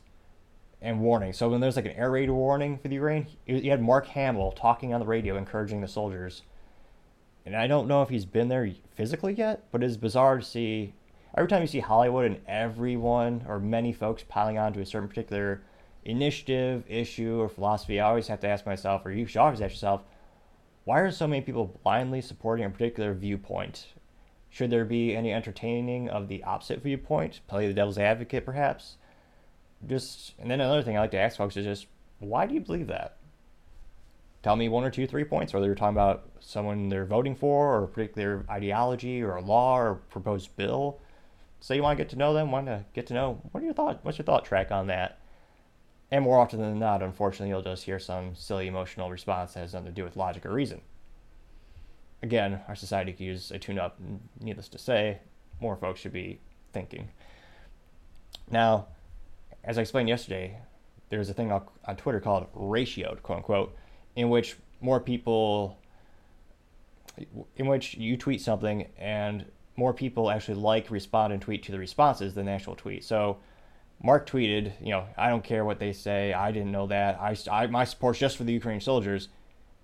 and 0.81 1.01
warning. 1.01 1.33
So 1.33 1.49
when 1.49 1.59
there's 1.59 1.75
like 1.75 1.85
an 1.85 1.91
air 1.93 2.11
raid 2.11 2.29
warning 2.29 2.77
for 2.77 2.87
the 2.87 2.95
Ukraine, 2.95 3.27
you 3.45 3.71
had 3.71 3.81
Mark 3.81 4.07
Hamill 4.07 4.51
talking 4.51 4.93
on 4.93 4.99
the 4.99 5.05
radio, 5.07 5.37
encouraging 5.37 5.81
the 5.81 5.87
soldiers. 5.87 6.43
And 7.45 7.55
I 7.55 7.67
don't 7.67 7.87
know 7.87 8.01
if 8.01 8.09
he's 8.09 8.25
been 8.25 8.49
there 8.49 8.69
physically 8.93 9.33
yet, 9.33 9.63
but 9.71 9.83
it's 9.83 9.97
bizarre 9.97 10.37
to 10.37 10.43
see. 10.43 10.93
Every 11.35 11.47
time 11.47 11.61
you 11.61 11.67
see 11.67 11.79
Hollywood 11.79 12.25
and 12.25 12.39
everyone 12.47 13.45
or 13.47 13.59
many 13.59 13.93
folks 13.93 14.23
piling 14.27 14.57
on 14.57 14.73
to 14.73 14.81
a 14.81 14.85
certain 14.85 15.07
particular 15.07 15.61
initiative, 16.03 16.83
issue, 16.87 17.39
or 17.39 17.49
philosophy, 17.49 17.99
I 17.99 18.07
always 18.07 18.27
have 18.27 18.39
to 18.41 18.47
ask 18.47 18.65
myself, 18.65 19.05
or 19.05 19.11
you 19.11 19.25
should 19.25 19.39
always 19.39 19.61
ask 19.61 19.73
yourself, 19.73 20.01
why 20.83 20.99
are 20.99 21.11
so 21.11 21.27
many 21.27 21.41
people 21.41 21.79
blindly 21.83 22.21
supporting 22.21 22.65
a 22.65 22.69
particular 22.69 23.13
viewpoint? 23.13 23.87
Should 24.57 24.71
there 24.71 24.85
be 24.85 25.15
any 25.15 25.31
entertaining 25.31 26.09
of 26.09 26.29
the 26.29 26.43
opposite 26.43 26.81
viewpoint? 26.81 27.41
Play 27.47 27.67
the 27.67 27.75
devil's 27.75 27.99
advocate, 27.99 28.43
perhaps? 28.43 28.97
Just 29.85 30.33
and 30.39 30.49
then 30.49 30.59
another 30.59 30.81
thing 30.81 30.97
I 30.97 31.01
like 31.01 31.11
to 31.11 31.19
ask 31.19 31.37
folks 31.37 31.55
is 31.57 31.63
just 31.63 31.85
why 32.17 32.47
do 32.47 32.55
you 32.55 32.61
believe 32.61 32.87
that? 32.87 33.17
Tell 34.41 34.55
me 34.55 34.67
one 34.67 34.83
or 34.83 34.89
two, 34.89 35.05
three 35.05 35.25
points, 35.25 35.53
whether 35.53 35.67
you're 35.67 35.75
talking 35.75 35.95
about 35.95 36.31
someone 36.39 36.89
they're 36.89 37.05
voting 37.05 37.35
for, 37.35 37.75
or 37.75 37.83
a 37.83 37.87
particular 37.87 38.47
ideology, 38.49 39.21
or 39.21 39.35
a 39.35 39.43
law, 39.43 39.77
or 39.77 39.91
a 39.91 39.95
proposed 39.95 40.55
bill. 40.55 40.99
So 41.59 41.75
you 41.75 41.83
want 41.83 41.95
to 41.95 42.03
get 42.03 42.09
to 42.09 42.17
know 42.17 42.33
them, 42.33 42.49
want 42.49 42.65
to 42.65 42.83
get 42.95 43.05
to 43.07 43.13
know 43.13 43.39
what 43.51 43.61
are 43.61 43.65
your 43.65 43.75
thought, 43.75 43.99
what's 44.01 44.17
your 44.17 44.25
thought 44.25 44.43
track 44.43 44.71
on 44.71 44.87
that? 44.87 45.19
And 46.09 46.23
more 46.23 46.39
often 46.39 46.59
than 46.61 46.79
not, 46.79 47.03
unfortunately, 47.03 47.49
you'll 47.49 47.61
just 47.61 47.83
hear 47.83 47.99
some 47.99 48.33
silly 48.33 48.65
emotional 48.65 49.11
response 49.11 49.53
that 49.53 49.59
has 49.59 49.73
nothing 49.73 49.89
to 49.89 49.91
do 49.91 50.03
with 50.03 50.17
logic 50.17 50.47
or 50.47 50.51
reason. 50.51 50.81
Again, 52.23 52.61
our 52.67 52.75
society 52.75 53.11
could 53.11 53.25
use 53.25 53.51
a 53.51 53.59
tune 53.59 53.77
up, 53.77 53.99
needless 54.39 54.67
to 54.69 54.77
say, 54.77 55.19
more 55.59 55.75
folks 55.75 55.99
should 55.99 56.13
be 56.13 56.39
thinking. 56.73 57.09
Now, 58.49 58.87
as 59.63 59.77
I 59.77 59.81
explained 59.81 60.09
yesterday, 60.09 60.57
there's 61.09 61.29
a 61.29 61.33
thing 61.33 61.51
on 61.51 61.95
Twitter 61.97 62.19
called 62.19 62.47
ratioed, 62.53 63.21
quote 63.21 63.37
unquote, 63.37 63.75
in 64.15 64.29
which 64.29 64.55
more 64.81 64.99
people, 64.99 65.77
in 67.55 67.67
which 67.67 67.95
you 67.95 68.17
tweet 68.17 68.41
something 68.41 68.87
and 68.97 69.45
more 69.75 69.93
people 69.93 70.31
actually 70.31 70.55
like, 70.55 70.89
respond, 70.89 71.33
and 71.33 71.41
tweet 71.41 71.63
to 71.63 71.71
the 71.71 71.79
responses 71.79 72.33
than 72.33 72.47
the 72.47 72.51
actual 72.51 72.75
tweet. 72.75 73.03
So, 73.03 73.37
Mark 74.01 74.29
tweeted, 74.29 74.73
you 74.81 74.89
know, 74.89 75.05
I 75.17 75.29
don't 75.29 75.43
care 75.43 75.65
what 75.65 75.79
they 75.79 75.93
say. 75.93 76.33
I 76.33 76.51
didn't 76.51 76.71
know 76.71 76.87
that. 76.87 77.19
I, 77.19 77.35
I 77.51 77.67
my 77.67 77.83
support's 77.83 78.19
just 78.19 78.37
for 78.37 78.43
the 78.43 78.53
Ukrainian 78.53 78.81
soldiers, 78.81 79.29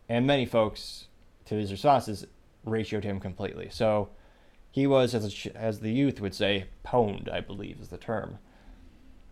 and 0.08 0.28
many 0.28 0.46
folks 0.46 1.08
to 1.54 1.62
his 1.62 1.72
responses 1.72 2.26
ratioed 2.66 3.04
him 3.04 3.20
completely. 3.20 3.70
So 3.72 4.10
he 4.72 4.88
was, 4.88 5.14
as 5.14 5.46
a, 5.46 5.58
as 5.58 5.80
the 5.80 5.92
youth 5.92 6.20
would 6.20 6.34
say, 6.34 6.66
pwned. 6.86 7.32
I 7.32 7.42
believe 7.42 7.80
is 7.80 7.90
the 7.90 7.98
term. 7.98 8.40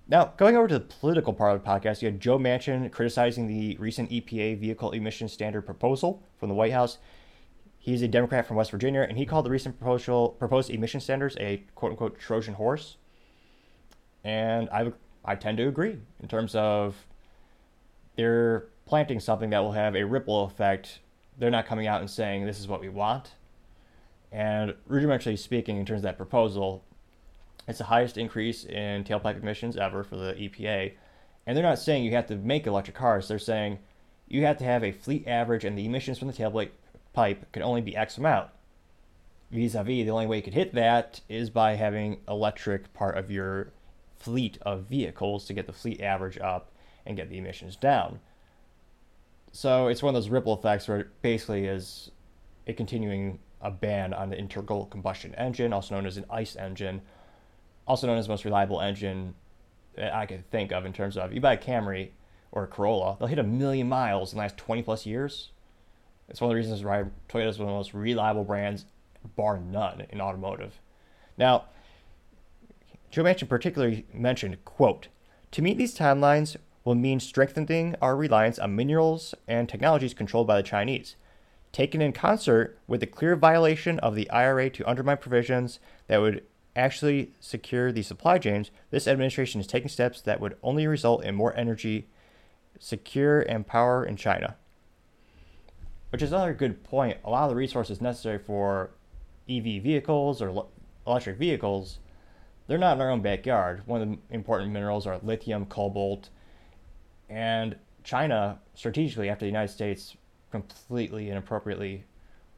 Now, 0.07 0.33
going 0.37 0.57
over 0.57 0.67
to 0.67 0.79
the 0.79 0.85
political 0.85 1.33
part 1.33 1.55
of 1.55 1.63
the 1.63 1.69
podcast, 1.69 2.01
you 2.01 2.07
had 2.07 2.19
Joe 2.19 2.37
Manchin 2.37 2.91
criticizing 2.91 3.47
the 3.47 3.77
recent 3.77 4.09
EPA 4.09 4.59
vehicle 4.59 4.91
emission 4.91 5.27
standard 5.27 5.61
proposal 5.61 6.21
from 6.37 6.49
the 6.49 6.55
White 6.55 6.73
House. 6.73 6.97
He's 7.79 8.01
a 8.01 8.07
Democrat 8.07 8.45
from 8.45 8.57
West 8.57 8.71
Virginia, 8.71 9.01
and 9.01 9.17
he 9.17 9.25
called 9.25 9.45
the 9.45 9.49
recent 9.49 9.79
proposal, 9.79 10.29
proposed 10.29 10.69
emission 10.69 10.99
standards 10.99 11.35
a 11.39 11.63
quote 11.75 11.91
unquote 11.91 12.19
Trojan 12.19 12.55
horse. 12.55 12.97
And 14.23 14.69
I, 14.69 14.91
I 15.25 15.35
tend 15.35 15.57
to 15.57 15.67
agree 15.67 15.97
in 16.21 16.27
terms 16.27 16.55
of 16.55 17.07
they're 18.15 18.67
planting 18.85 19.19
something 19.19 19.49
that 19.51 19.59
will 19.59 19.71
have 19.71 19.95
a 19.95 20.03
ripple 20.03 20.43
effect. 20.43 20.99
They're 21.37 21.49
not 21.49 21.65
coming 21.65 21.87
out 21.87 22.01
and 22.01 22.09
saying 22.09 22.45
this 22.45 22.59
is 22.59 22.67
what 22.67 22.81
we 22.81 22.89
want. 22.89 23.31
And 24.31 24.75
rudimentarily 24.89 25.37
speaking, 25.37 25.77
in 25.77 25.85
terms 25.85 25.99
of 25.99 26.03
that 26.03 26.17
proposal, 26.17 26.83
it's 27.67 27.79
the 27.79 27.85
highest 27.85 28.17
increase 28.17 28.63
in 28.63 29.03
tailpipe 29.03 29.41
emissions 29.41 29.77
ever 29.77 30.03
for 30.03 30.15
the 30.15 30.33
EPA. 30.33 30.93
And 31.45 31.57
they're 31.57 31.63
not 31.63 31.79
saying 31.79 32.03
you 32.03 32.11
have 32.11 32.27
to 32.27 32.35
make 32.35 32.67
electric 32.67 32.95
cars. 32.95 33.27
They're 33.27 33.39
saying 33.39 33.79
you 34.27 34.45
have 34.45 34.57
to 34.57 34.63
have 34.63 34.83
a 34.83 34.91
fleet 34.91 35.27
average 35.27 35.65
and 35.65 35.77
the 35.77 35.85
emissions 35.85 36.19
from 36.19 36.27
the 36.27 36.33
tailpipe 36.33 36.71
pipe 37.13 37.51
can 37.51 37.63
only 37.63 37.81
be 37.81 37.95
X 37.95 38.17
amount. 38.17 38.49
Vis-a-vis, 39.51 40.05
the 40.05 40.09
only 40.09 40.27
way 40.27 40.37
you 40.37 40.43
could 40.43 40.53
hit 40.53 40.73
that 40.73 41.19
is 41.27 41.49
by 41.49 41.75
having 41.75 42.19
electric 42.27 42.93
part 42.93 43.17
of 43.17 43.29
your 43.29 43.71
fleet 44.17 44.57
of 44.61 44.83
vehicles 44.83 45.45
to 45.45 45.53
get 45.53 45.67
the 45.67 45.73
fleet 45.73 45.99
average 46.01 46.37
up 46.37 46.71
and 47.05 47.17
get 47.17 47.29
the 47.29 47.37
emissions 47.37 47.75
down. 47.75 48.19
So 49.51 49.87
it's 49.87 50.01
one 50.01 50.15
of 50.15 50.21
those 50.21 50.29
ripple 50.29 50.53
effects 50.53 50.87
where 50.87 50.99
it 50.99 51.21
basically 51.21 51.65
is 51.65 52.11
a 52.67 52.73
continuing 52.73 53.39
a 53.61 53.69
ban 53.69 54.13
on 54.13 54.29
the 54.29 54.37
internal 54.37 54.85
combustion 54.85 55.35
engine, 55.35 55.73
also 55.73 55.95
known 55.95 56.05
as 56.05 56.17
an 56.17 56.25
ICE 56.29 56.55
engine, 56.55 57.01
also 57.87 58.07
known 58.07 58.17
as 58.17 58.25
the 58.25 58.31
most 58.31 58.45
reliable 58.45 58.81
engine 58.81 59.35
that 59.95 60.13
I 60.13 60.25
could 60.25 60.49
think 60.49 60.71
of 60.71 60.85
in 60.85 60.93
terms 60.93 61.17
of 61.17 61.33
you 61.33 61.41
buy 61.41 61.53
a 61.53 61.57
Camry 61.57 62.09
or 62.51 62.63
a 62.63 62.67
Corolla, 62.67 63.17
they'll 63.19 63.27
hit 63.27 63.39
a 63.39 63.43
million 63.43 63.87
miles 63.87 64.33
in 64.33 64.37
the 64.37 64.41
last 64.41 64.57
20 64.57 64.81
plus 64.81 65.05
years. 65.05 65.51
It's 66.27 66.41
one 66.41 66.49
of 66.49 66.53
the 66.53 66.55
reasons 66.55 66.83
why 66.83 67.05
Toyota 67.29 67.49
is 67.49 67.59
one 67.59 67.67
of 67.67 67.73
the 67.73 67.77
most 67.77 67.93
reliable 67.93 68.43
brands, 68.43 68.85
bar 69.35 69.59
none, 69.59 70.05
in 70.09 70.21
automotive. 70.21 70.79
Now, 71.37 71.65
Joe 73.09 73.23
Manchin 73.23 73.49
particularly 73.49 74.05
mentioned, 74.13 74.63
quote, 74.63 75.09
to 75.51 75.61
meet 75.61 75.77
these 75.77 75.97
timelines 75.97 76.55
will 76.83 76.95
mean 76.95 77.19
strengthening 77.19 77.95
our 78.01 78.15
reliance 78.15 78.57
on 78.59 78.75
minerals 78.75 79.35
and 79.47 79.69
technologies 79.69 80.13
controlled 80.13 80.47
by 80.47 80.57
the 80.57 80.67
Chinese, 80.67 81.15
taken 81.71 82.01
in 82.01 82.11
concert 82.11 82.77
with 82.87 82.99
the 82.99 83.07
clear 83.07 83.35
violation 83.35 83.99
of 83.99 84.15
the 84.15 84.29
IRA 84.29 84.69
to 84.69 84.89
undermine 84.89 85.17
provisions 85.17 85.79
that 86.07 86.19
would 86.19 86.43
actually 86.75 87.33
secure 87.39 87.91
the 87.91 88.01
supply 88.01 88.37
chains, 88.37 88.71
this 88.89 89.07
administration 89.07 89.61
is 89.61 89.67
taking 89.67 89.89
steps 89.89 90.21
that 90.21 90.39
would 90.39 90.57
only 90.63 90.87
result 90.87 91.23
in 91.23 91.35
more 91.35 91.55
energy 91.55 92.07
secure 92.79 93.41
and 93.41 93.67
power 93.67 94.03
in 94.03 94.15
China. 94.15 94.55
Which 96.09 96.21
is 96.21 96.31
another 96.31 96.53
good 96.53 96.83
point. 96.83 97.17
A 97.23 97.29
lot 97.29 97.43
of 97.43 97.49
the 97.49 97.55
resources 97.55 98.01
necessary 98.01 98.39
for 98.39 98.91
EV 99.49 99.83
vehicles 99.83 100.41
or 100.41 100.65
electric 101.05 101.37
vehicles 101.37 101.99
they're 102.71 102.77
not 102.77 102.95
in 102.95 103.01
our 103.01 103.09
own 103.09 103.21
backyard. 103.21 103.81
One 103.85 104.01
of 104.01 104.09
the 104.09 104.17
important 104.29 104.71
minerals 104.71 105.05
are 105.05 105.19
lithium, 105.21 105.65
cobalt, 105.65 106.29
and 107.31 107.75
China 108.03 108.59
strategically 108.75 109.29
after 109.29 109.45
the 109.45 109.49
United 109.49 109.71
States 109.71 110.17
completely 110.51 111.29
inappropriately, 111.29 112.03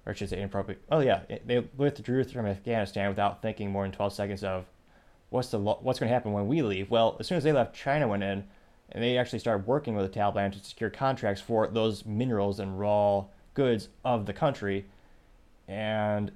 or 0.05 0.11
I 0.11 0.15
should 0.15 0.29
say 0.29 0.37
inappropriate. 0.37 0.81
Oh 0.91 0.99
yeah, 0.99 1.21
they 1.45 1.59
withdrew 1.77 2.23
from 2.23 2.47
Afghanistan 2.47 3.09
without 3.09 3.41
thinking 3.41 3.71
more 3.71 3.83
than 3.83 3.91
12 3.91 4.13
seconds 4.13 4.43
of 4.43 4.65
what's 5.29 5.49
the 5.49 5.59
what's 5.59 5.99
going 5.99 6.09
to 6.09 6.13
happen 6.13 6.33
when 6.33 6.47
we 6.47 6.61
leave. 6.63 6.89
Well, 6.89 7.17
as 7.19 7.27
soon 7.27 7.37
as 7.37 7.43
they 7.43 7.53
left, 7.53 7.75
China 7.75 8.07
went 8.07 8.23
in, 8.23 8.45
and 8.91 9.03
they 9.03 9.17
actually 9.17 9.39
started 9.39 9.67
working 9.67 9.95
with 9.95 10.11
the 10.11 10.19
Taliban 10.19 10.51
to 10.51 10.59
secure 10.59 10.89
contracts 10.89 11.41
for 11.41 11.67
those 11.67 12.05
minerals 12.05 12.59
and 12.59 12.79
raw 12.79 13.25
goods 13.53 13.89
of 14.03 14.25
the 14.25 14.33
country, 14.33 14.85
and 15.67 16.31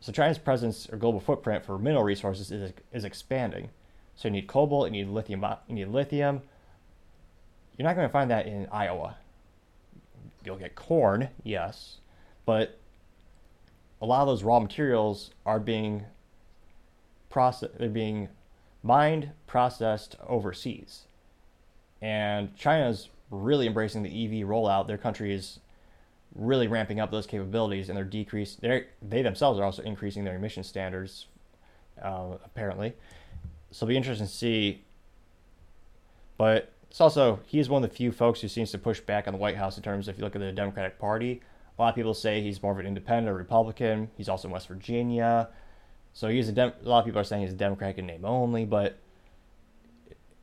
so 0.00 0.12
China's 0.12 0.36
presence 0.36 0.86
or 0.92 0.98
global 0.98 1.20
footprint 1.20 1.64
for 1.64 1.78
mineral 1.78 2.04
resources 2.04 2.52
is, 2.52 2.72
is 2.92 3.04
expanding. 3.04 3.70
So 4.16 4.28
you 4.28 4.32
need 4.32 4.46
cobalt, 4.48 4.86
you 4.86 4.90
need 4.92 5.08
lithium, 5.08 5.42
you 5.66 5.74
need 5.76 5.88
lithium. 5.88 6.42
You're 7.76 7.88
not 7.88 7.96
going 7.96 8.08
to 8.08 8.12
find 8.12 8.30
that 8.30 8.46
in 8.46 8.68
Iowa. 8.70 9.16
You'll 10.44 10.56
get 10.56 10.74
corn, 10.74 11.28
yes, 11.42 11.98
but 12.46 12.78
a 14.00 14.06
lot 14.06 14.20
of 14.20 14.28
those 14.28 14.42
raw 14.42 14.60
materials 14.60 15.30
are 15.46 15.58
being 15.58 16.04
processed, 17.30 17.78
they're 17.78 17.88
being 17.88 18.28
mined, 18.82 19.30
processed 19.46 20.16
overseas. 20.28 21.04
And 22.02 22.54
China's 22.54 23.08
really 23.30 23.66
embracing 23.66 24.02
the 24.02 24.10
EV 24.10 24.46
rollout. 24.46 24.86
Their 24.86 24.98
country 24.98 25.32
is 25.32 25.58
really 26.34 26.66
ramping 26.66 27.00
up 27.00 27.10
those 27.10 27.26
capabilities, 27.26 27.88
and 27.88 27.96
they're 27.96 28.04
decrease. 28.04 28.56
They 28.56 28.84
they 29.00 29.22
themselves 29.22 29.58
are 29.58 29.64
also 29.64 29.82
increasing 29.82 30.24
their 30.24 30.36
emission 30.36 30.62
standards, 30.62 31.26
uh, 32.02 32.36
apparently. 32.44 32.92
So 33.70 33.84
it'll 33.84 33.88
be 33.88 33.96
interesting 33.96 34.26
to 34.26 34.32
see. 34.32 34.82
But 36.36 36.73
it's 36.94 37.00
also 37.00 37.40
he's 37.44 37.68
one 37.68 37.82
of 37.82 37.90
the 37.90 37.96
few 37.96 38.12
folks 38.12 38.40
who 38.40 38.46
seems 38.46 38.70
to 38.70 38.78
push 38.78 39.00
back 39.00 39.26
on 39.26 39.32
the 39.32 39.38
White 39.38 39.56
House 39.56 39.76
in 39.76 39.82
terms 39.82 40.06
of 40.06 40.14
if 40.14 40.18
you 40.18 40.24
look 40.24 40.36
at 40.36 40.40
the 40.40 40.52
Democratic 40.52 40.96
Party. 40.96 41.40
A 41.76 41.82
lot 41.82 41.88
of 41.88 41.96
people 41.96 42.14
say 42.14 42.40
he's 42.40 42.62
more 42.62 42.70
of 42.70 42.78
an 42.78 42.86
independent 42.86 43.28
or 43.28 43.34
Republican. 43.36 44.10
He's 44.16 44.28
also 44.28 44.46
in 44.46 44.52
West 44.52 44.68
Virginia, 44.68 45.48
so 46.12 46.28
he's 46.28 46.48
a. 46.48 46.52
Dem- 46.52 46.74
a 46.84 46.88
lot 46.88 47.00
of 47.00 47.04
people 47.04 47.20
are 47.20 47.24
saying 47.24 47.42
he's 47.42 47.52
a 47.52 47.56
Democratic 47.56 47.98
in 47.98 48.06
name 48.06 48.24
only, 48.24 48.64
but 48.64 49.00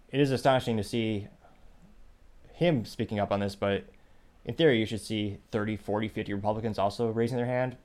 it 0.09 0.19
is 0.19 0.29
astonishing 0.29 0.75
to 0.75 0.83
see 0.83 1.29
him 2.51 2.83
speaking 2.83 3.17
up 3.17 3.31
on 3.31 3.39
this. 3.39 3.55
But 3.55 3.85
in 4.43 4.53
theory, 4.55 4.77
you 4.77 4.85
should 4.85 4.99
see 4.99 5.37
30, 5.53 5.77
40, 5.77 6.09
50 6.09 6.33
Republicans 6.33 6.77
also 6.77 7.07
raising 7.11 7.37
their 7.37 7.45
hand, 7.45 7.77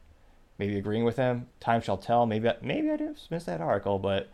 maybe 0.59 0.77
agreeing 0.77 1.05
with 1.05 1.19
him. 1.19 1.47
Time 1.61 1.81
shall 1.81 1.99
tell. 1.99 2.27
Maybe 2.27 2.51
maybe 2.63 2.91
I 2.91 2.97
did 2.97 3.17
miss 3.31 3.45
that 3.45 3.61
article, 3.61 4.01
but 4.01 4.29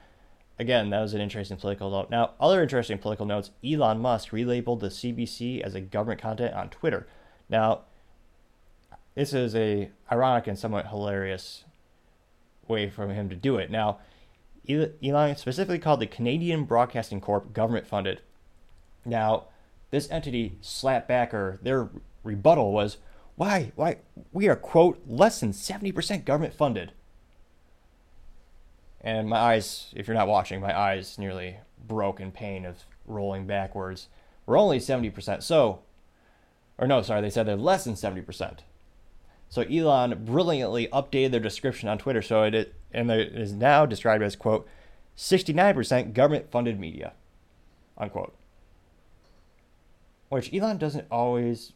again, 0.58 0.90
that 0.90 1.00
was 1.00 1.14
an 1.14 1.20
interesting 1.20 1.56
political 1.56 1.90
note. 1.90 2.10
Now, 2.10 2.32
other 2.40 2.62
interesting 2.62 2.98
political 2.98 3.26
notes: 3.26 3.50
Elon 3.64 4.00
Musk 4.00 4.30
relabeled 4.30 4.80
the 4.80 4.88
CBC 4.88 5.60
as 5.60 5.74
a 5.74 5.80
government 5.80 6.20
content 6.20 6.54
on 6.54 6.68
Twitter. 6.70 7.06
Now, 7.48 7.82
this 9.14 9.32
is 9.32 9.54
a 9.54 9.90
ironic 10.10 10.46
and 10.46 10.58
somewhat 10.58 10.88
hilarious 10.88 11.64
way 12.68 12.88
for 12.88 13.08
him 13.08 13.28
to 13.28 13.36
do 13.36 13.56
it. 13.56 13.70
Now, 13.70 13.98
Elon 14.68 15.36
specifically 15.36 15.78
called 15.78 16.00
the 16.00 16.06
Canadian 16.06 16.64
Broadcasting 16.64 17.20
Corp 17.20 17.52
government 17.52 17.86
funded. 17.86 18.20
Now, 19.04 19.44
this 19.90 20.10
entity 20.10 20.56
slapped 20.60 21.08
back, 21.08 21.34
or 21.34 21.58
their 21.62 21.90
rebuttal 22.22 22.72
was, 22.72 22.98
why, 23.36 23.72
why, 23.74 23.98
we 24.32 24.48
are, 24.48 24.56
quote, 24.56 25.02
less 25.06 25.40
than 25.40 25.52
70% 25.52 26.24
government 26.24 26.54
funded. 26.54 26.92
And 29.02 29.28
my 29.28 29.38
eyes, 29.38 29.92
if 29.96 30.06
you're 30.06 30.16
not 30.16 30.28
watching, 30.28 30.60
my 30.60 30.78
eyes 30.78 31.18
nearly 31.18 31.56
broke 31.86 32.20
in 32.20 32.30
pain 32.30 32.64
of 32.64 32.84
rolling 33.06 33.46
backwards. 33.46 34.08
We're 34.46 34.58
only 34.58 34.78
70%. 34.78 35.42
So, 35.42 35.80
or 36.78 36.86
no, 36.86 37.02
sorry, 37.02 37.20
they 37.20 37.30
said 37.30 37.46
they're 37.46 37.56
less 37.56 37.84
than 37.84 37.94
70%. 37.94 38.58
So 39.48 39.62
Elon 39.62 40.24
brilliantly 40.24 40.88
updated 40.88 41.32
their 41.32 41.40
description 41.40 41.88
on 41.88 41.98
Twitter. 41.98 42.22
So 42.22 42.44
it, 42.44 42.74
and 42.92 43.10
it 43.10 43.34
is 43.34 43.52
now 43.52 43.86
described 43.86 44.22
as, 44.22 44.36
quote, 44.36 44.66
69% 45.16 46.14
government 46.14 46.50
funded 46.50 46.78
media, 46.78 47.12
unquote. 47.98 48.34
Which 50.28 50.54
Elon 50.54 50.78
doesn't 50.78 51.06
always, 51.10 51.72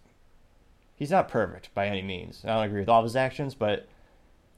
he's 0.94 1.10
not 1.10 1.28
perfect 1.28 1.74
by 1.74 1.88
any 1.88 2.00
means. 2.00 2.42
I 2.44 2.54
don't 2.54 2.64
agree 2.64 2.80
with 2.80 2.88
all 2.88 3.00
of 3.00 3.04
his 3.04 3.16
actions, 3.16 3.54
but 3.54 3.86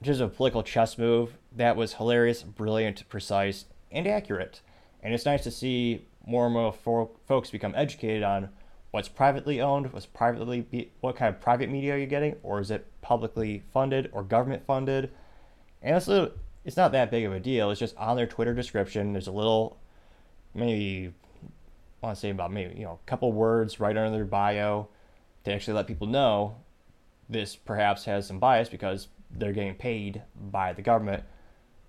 just 0.01 0.21
a 0.21 0.29
political 0.29 0.63
chess 0.63 0.97
move 0.97 1.33
that 1.55 1.75
was 1.75 1.93
hilarious, 1.93 2.43
brilliant, 2.43 3.07
precise, 3.09 3.65
and 3.91 4.07
accurate. 4.07 4.61
And 5.01 5.13
it's 5.13 5.25
nice 5.25 5.43
to 5.43 5.51
see 5.51 6.05
more 6.25 6.45
and 6.45 6.53
more 6.53 6.73
fo- 6.73 7.11
folks 7.27 7.49
become 7.49 7.73
educated 7.75 8.23
on 8.23 8.49
what's 8.91 9.07
privately 9.07 9.61
owned, 9.61 9.91
what's 9.93 10.05
privately 10.05 10.61
be, 10.61 10.91
what 11.01 11.15
kind 11.15 11.33
of 11.33 11.41
private 11.41 11.69
media 11.69 11.95
are 11.95 11.97
you 11.97 12.05
getting, 12.05 12.35
or 12.43 12.59
is 12.59 12.71
it 12.71 12.85
publicly 13.01 13.63
funded 13.71 14.09
or 14.13 14.23
government 14.23 14.65
funded? 14.65 15.11
And 15.81 15.95
it's 15.95 16.07
a, 16.07 16.31
it's 16.65 16.77
not 16.77 16.91
that 16.91 17.11
big 17.11 17.25
of 17.25 17.33
a 17.33 17.39
deal. 17.39 17.71
It's 17.71 17.79
just 17.79 17.95
on 17.97 18.17
their 18.17 18.27
Twitter 18.27 18.53
description. 18.53 19.13
There's 19.13 19.27
a 19.27 19.31
little, 19.31 19.77
maybe 20.53 21.13
I 22.01 22.05
want 22.05 22.15
to 22.15 22.19
say 22.19 22.29
about 22.29 22.51
maybe 22.51 22.75
you 22.77 22.85
know 22.85 22.99
a 23.03 23.09
couple 23.09 23.31
words 23.31 23.79
right 23.79 23.95
under 23.95 24.11
their 24.11 24.25
bio 24.25 24.87
to 25.43 25.53
actually 25.53 25.73
let 25.73 25.87
people 25.87 26.07
know 26.07 26.55
this 27.29 27.55
perhaps 27.55 28.05
has 28.05 28.27
some 28.27 28.39
bias 28.39 28.69
because 28.69 29.07
they're 29.31 29.53
getting 29.53 29.75
paid 29.75 30.21
by 30.51 30.73
the 30.73 30.81
government. 30.81 31.23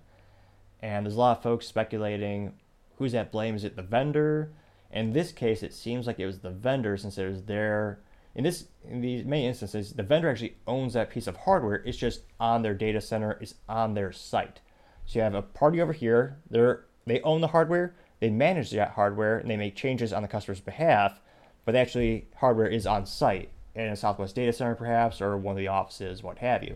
And 0.82 1.06
there's 1.06 1.16
a 1.16 1.20
lot 1.20 1.38
of 1.38 1.44
folks 1.44 1.68
speculating 1.68 2.54
who's 2.96 3.14
at 3.14 3.32
blame. 3.32 3.56
Is 3.56 3.66
it 3.66 3.76
the 3.76 3.82
vendor? 3.82 4.54
In 4.92 5.12
this 5.12 5.32
case, 5.32 5.64
it 5.64 5.74
seems 5.74 6.08
like 6.08 6.20
it 6.20 6.26
was 6.26 6.40
the 6.40 6.50
vendor 6.50 6.96
since 6.98 7.18
it 7.18 7.28
was 7.28 7.44
their. 7.44 8.00
In 8.36 8.44
this, 8.44 8.66
in 8.88 9.02
these 9.02 9.26
many 9.26 9.48
instances, 9.48 9.94
the 9.94 10.04
vendor 10.04 10.30
actually 10.30 10.56
owns 10.66 10.94
that 10.94 11.10
piece 11.10 11.28
of 11.28 11.36
hardware. 11.36 11.84
It's 11.86 11.98
just 11.98 12.22
on 12.40 12.62
their 12.62 12.74
data 12.74 13.02
center. 13.02 13.38
It's 13.42 13.56
on 13.68 13.96
their 13.96 14.12
site. 14.12 14.62
So 15.06 15.20
you 15.20 15.24
have 15.24 15.34
a 15.36 15.42
party 15.42 15.82
over 15.82 15.94
here. 15.94 16.38
They're 16.50 16.86
they 17.06 17.22
own 17.22 17.42
the 17.42 17.48
hardware 17.48 17.96
they 18.20 18.30
manage 18.30 18.72
that 18.72 18.92
hardware 18.92 19.38
and 19.38 19.50
they 19.50 19.58
make 19.58 19.76
changes 19.76 20.14
on 20.14 20.22
the 20.22 20.28
customer's 20.28 20.60
behalf, 20.60 21.20
but 21.66 21.76
actually 21.76 22.28
hardware 22.36 22.68
is 22.68 22.86
on 22.86 23.06
site 23.06 23.50
in 23.76 23.88
a 23.88 23.96
Southwest 23.96 24.36
data 24.36 24.52
center 24.52 24.76
perhaps 24.76 25.22
or 25.22 25.38
one 25.38 25.54
of 25.54 25.58
the 25.58 25.68
offices, 25.68 26.22
what 26.22 26.38
have 26.40 26.64
you. 26.64 26.76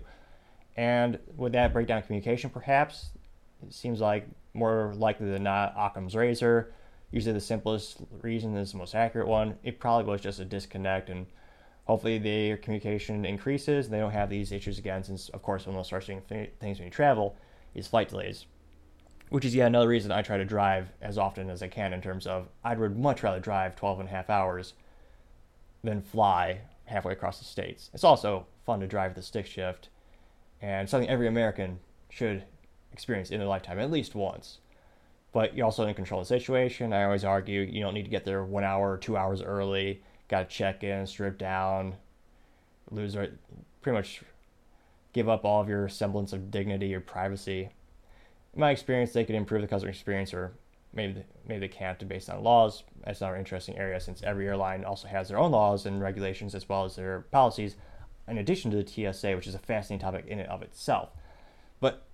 And 0.75 1.19
with 1.35 1.53
that 1.53 1.73
breakdown 1.73 1.99
of 1.99 2.05
communication, 2.05 2.49
perhaps 2.49 3.09
it 3.61 3.73
seems 3.73 3.99
like 3.99 4.27
more 4.53 4.93
likely 4.95 5.29
than 5.29 5.43
not 5.43 5.73
Occam's 5.77 6.15
razor. 6.15 6.73
Usually 7.11 7.33
the 7.33 7.41
simplest 7.41 7.97
reason 8.21 8.55
is 8.57 8.71
the 8.71 8.77
most 8.77 8.95
accurate 8.95 9.27
one. 9.27 9.57
It 9.63 9.79
probably 9.79 10.09
was 10.11 10.21
just 10.21 10.39
a 10.39 10.45
disconnect 10.45 11.09
and 11.09 11.27
hopefully 11.85 12.17
their 12.17 12.57
communication 12.57 13.25
increases 13.25 13.85
and 13.85 13.93
they 13.93 13.99
don't 13.99 14.11
have 14.11 14.29
these 14.29 14.51
issues 14.51 14.79
again 14.79 15.03
since 15.03 15.29
of 15.29 15.41
course 15.41 15.67
one 15.67 15.75
of 15.75 15.89
the 15.89 16.01
seeing 16.01 16.21
things 16.59 16.79
when 16.79 16.85
you 16.85 16.91
travel 16.91 17.35
is 17.75 17.87
flight 17.87 18.09
delays 18.09 18.45
which 19.33 19.45
is 19.45 19.55
yet 19.55 19.65
another 19.65 19.87
reason 19.87 20.11
I 20.11 20.21
try 20.21 20.37
to 20.37 20.45
drive 20.45 20.89
as 21.01 21.17
often 21.17 21.49
as 21.49 21.63
I 21.63 21.67
can 21.67 21.91
in 21.91 22.01
terms 22.01 22.27
of 22.27 22.49
I 22.63 22.75
would 22.75 22.95
much 22.95 23.23
rather 23.23 23.39
drive 23.39 23.75
12 23.75 24.01
and 24.01 24.07
a 24.07 24.11
half 24.11 24.29
hours 24.29 24.73
than 25.83 26.03
fly 26.03 26.59
halfway 26.85 27.13
across 27.13 27.39
the 27.39 27.45
states. 27.45 27.89
It's 27.95 28.03
also 28.03 28.45
fun 28.63 28.79
to 28.81 28.87
drive 28.87 29.15
the 29.15 29.23
stick 29.23 29.47
shift 29.47 29.89
and 30.61 30.87
something 30.87 31.09
every 31.09 31.27
American 31.27 31.79
should 32.11 32.43
experience 32.91 33.31
in 33.31 33.39
their 33.39 33.47
lifetime 33.47 33.79
at 33.79 33.89
least 33.89 34.13
once. 34.13 34.59
But 35.31 35.57
you're 35.57 35.65
also 35.65 35.87
in 35.87 35.95
control 35.95 36.21
of 36.21 36.27
the 36.27 36.35
situation. 36.39 36.93
I 36.93 37.05
always 37.05 37.25
argue 37.25 37.61
you 37.61 37.81
don't 37.81 37.95
need 37.95 38.05
to 38.05 38.11
get 38.11 38.25
there 38.25 38.43
one 38.43 38.63
hour 38.63 38.91
or 38.91 38.97
two 38.99 39.17
hours 39.17 39.41
early. 39.41 40.03
Got 40.27 40.47
to 40.47 40.55
check 40.55 40.83
in, 40.83 41.07
strip 41.07 41.39
down, 41.39 41.95
lose, 42.91 43.15
uh, 43.15 43.29
pretty 43.81 43.97
much 43.97 44.21
give 45.11 45.27
up 45.27 45.43
all 45.43 45.59
of 45.59 45.67
your 45.67 45.89
semblance 45.89 46.33
of 46.33 46.51
dignity 46.51 46.93
or 46.93 46.99
privacy 46.99 47.71
in 48.53 48.59
my 48.59 48.71
experience, 48.71 49.11
they 49.11 49.25
could 49.25 49.35
improve 49.35 49.61
the 49.61 49.67
customer 49.67 49.89
experience, 49.89 50.33
or 50.33 50.53
maybe 50.93 51.23
maybe 51.47 51.59
they 51.59 51.67
can't 51.67 52.07
based 52.07 52.29
on 52.29 52.43
laws. 52.43 52.83
That's 53.05 53.21
another 53.21 53.37
interesting 53.37 53.77
area 53.77 53.99
since 53.99 54.21
every 54.23 54.47
airline 54.47 54.85
also 54.85 55.07
has 55.07 55.29
their 55.29 55.39
own 55.39 55.51
laws 55.51 55.85
and 55.85 56.01
regulations 56.01 56.55
as 56.55 56.67
well 56.69 56.85
as 56.85 56.95
their 56.95 57.21
policies, 57.31 57.75
in 58.27 58.37
addition 58.37 58.71
to 58.71 58.77
the 58.77 59.13
TSA, 59.13 59.35
which 59.35 59.47
is 59.47 59.55
a 59.55 59.59
fascinating 59.59 60.03
topic 60.03 60.25
in 60.27 60.39
and 60.39 60.49
of 60.49 60.61
itself. 60.61 61.09
But 61.79 62.05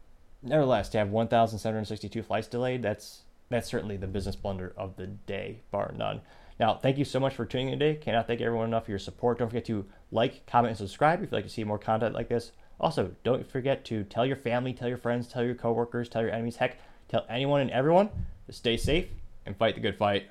nevertheless, 0.42 0.90
to 0.90 0.98
have 0.98 1.10
1,762 1.10 2.24
flights 2.24 2.48
delayed, 2.48 2.82
that's 2.82 3.24
that's 3.50 3.68
certainly 3.68 3.98
the 3.98 4.08
business 4.08 4.36
blunder 4.36 4.74
of 4.78 4.96
the 4.96 5.08
day, 5.08 5.62
bar 5.72 5.92
none. 5.96 6.22
Now, 6.60 6.76
thank 6.76 6.98
you 6.98 7.06
so 7.06 7.20
much 7.20 7.36
for 7.36 7.46
tuning 7.46 7.70
in 7.70 7.80
today. 7.80 8.00
Cannot 8.00 8.28
thank 8.28 8.42
everyone 8.42 8.68
enough 8.68 8.86
for 8.86 8.92
your 8.92 9.00
support. 9.00 9.40
Don't 9.40 9.48
forget 9.48 9.66
to 9.66 9.86
like, 10.12 10.46
comment, 10.46 10.72
and 10.72 10.78
subscribe 10.78 11.20
if 11.20 11.28
you'd 11.28 11.32
like 11.32 11.46
to 11.46 11.50
see 11.50 11.64
more 11.64 11.80
content 11.80 12.14
like 12.14 12.28
this. 12.28 12.52
Also, 12.80 13.12
don't 13.24 13.46
forget 13.46 13.84
to 13.86 14.04
tell 14.06 14.26
your 14.26 14.38
family, 14.38 14.74
tell 14.74 14.88
your 14.88 14.98
friends, 14.98 15.28
tell 15.28 15.44
your 15.44 15.56
coworkers, 15.56 16.08
tell 16.08 16.22
your 16.22 16.32
enemies, 16.32 16.56
heck, 16.56 16.78
tell 17.10 17.26
anyone 17.30 17.62
and 17.62 17.72
everyone 17.72 18.10
to 18.46 18.54
stay 18.54 18.78
safe 18.78 19.08
and 19.46 19.56
fight 19.58 19.76
the 19.76 19.82
good 19.82 19.98
fight. 19.98 20.30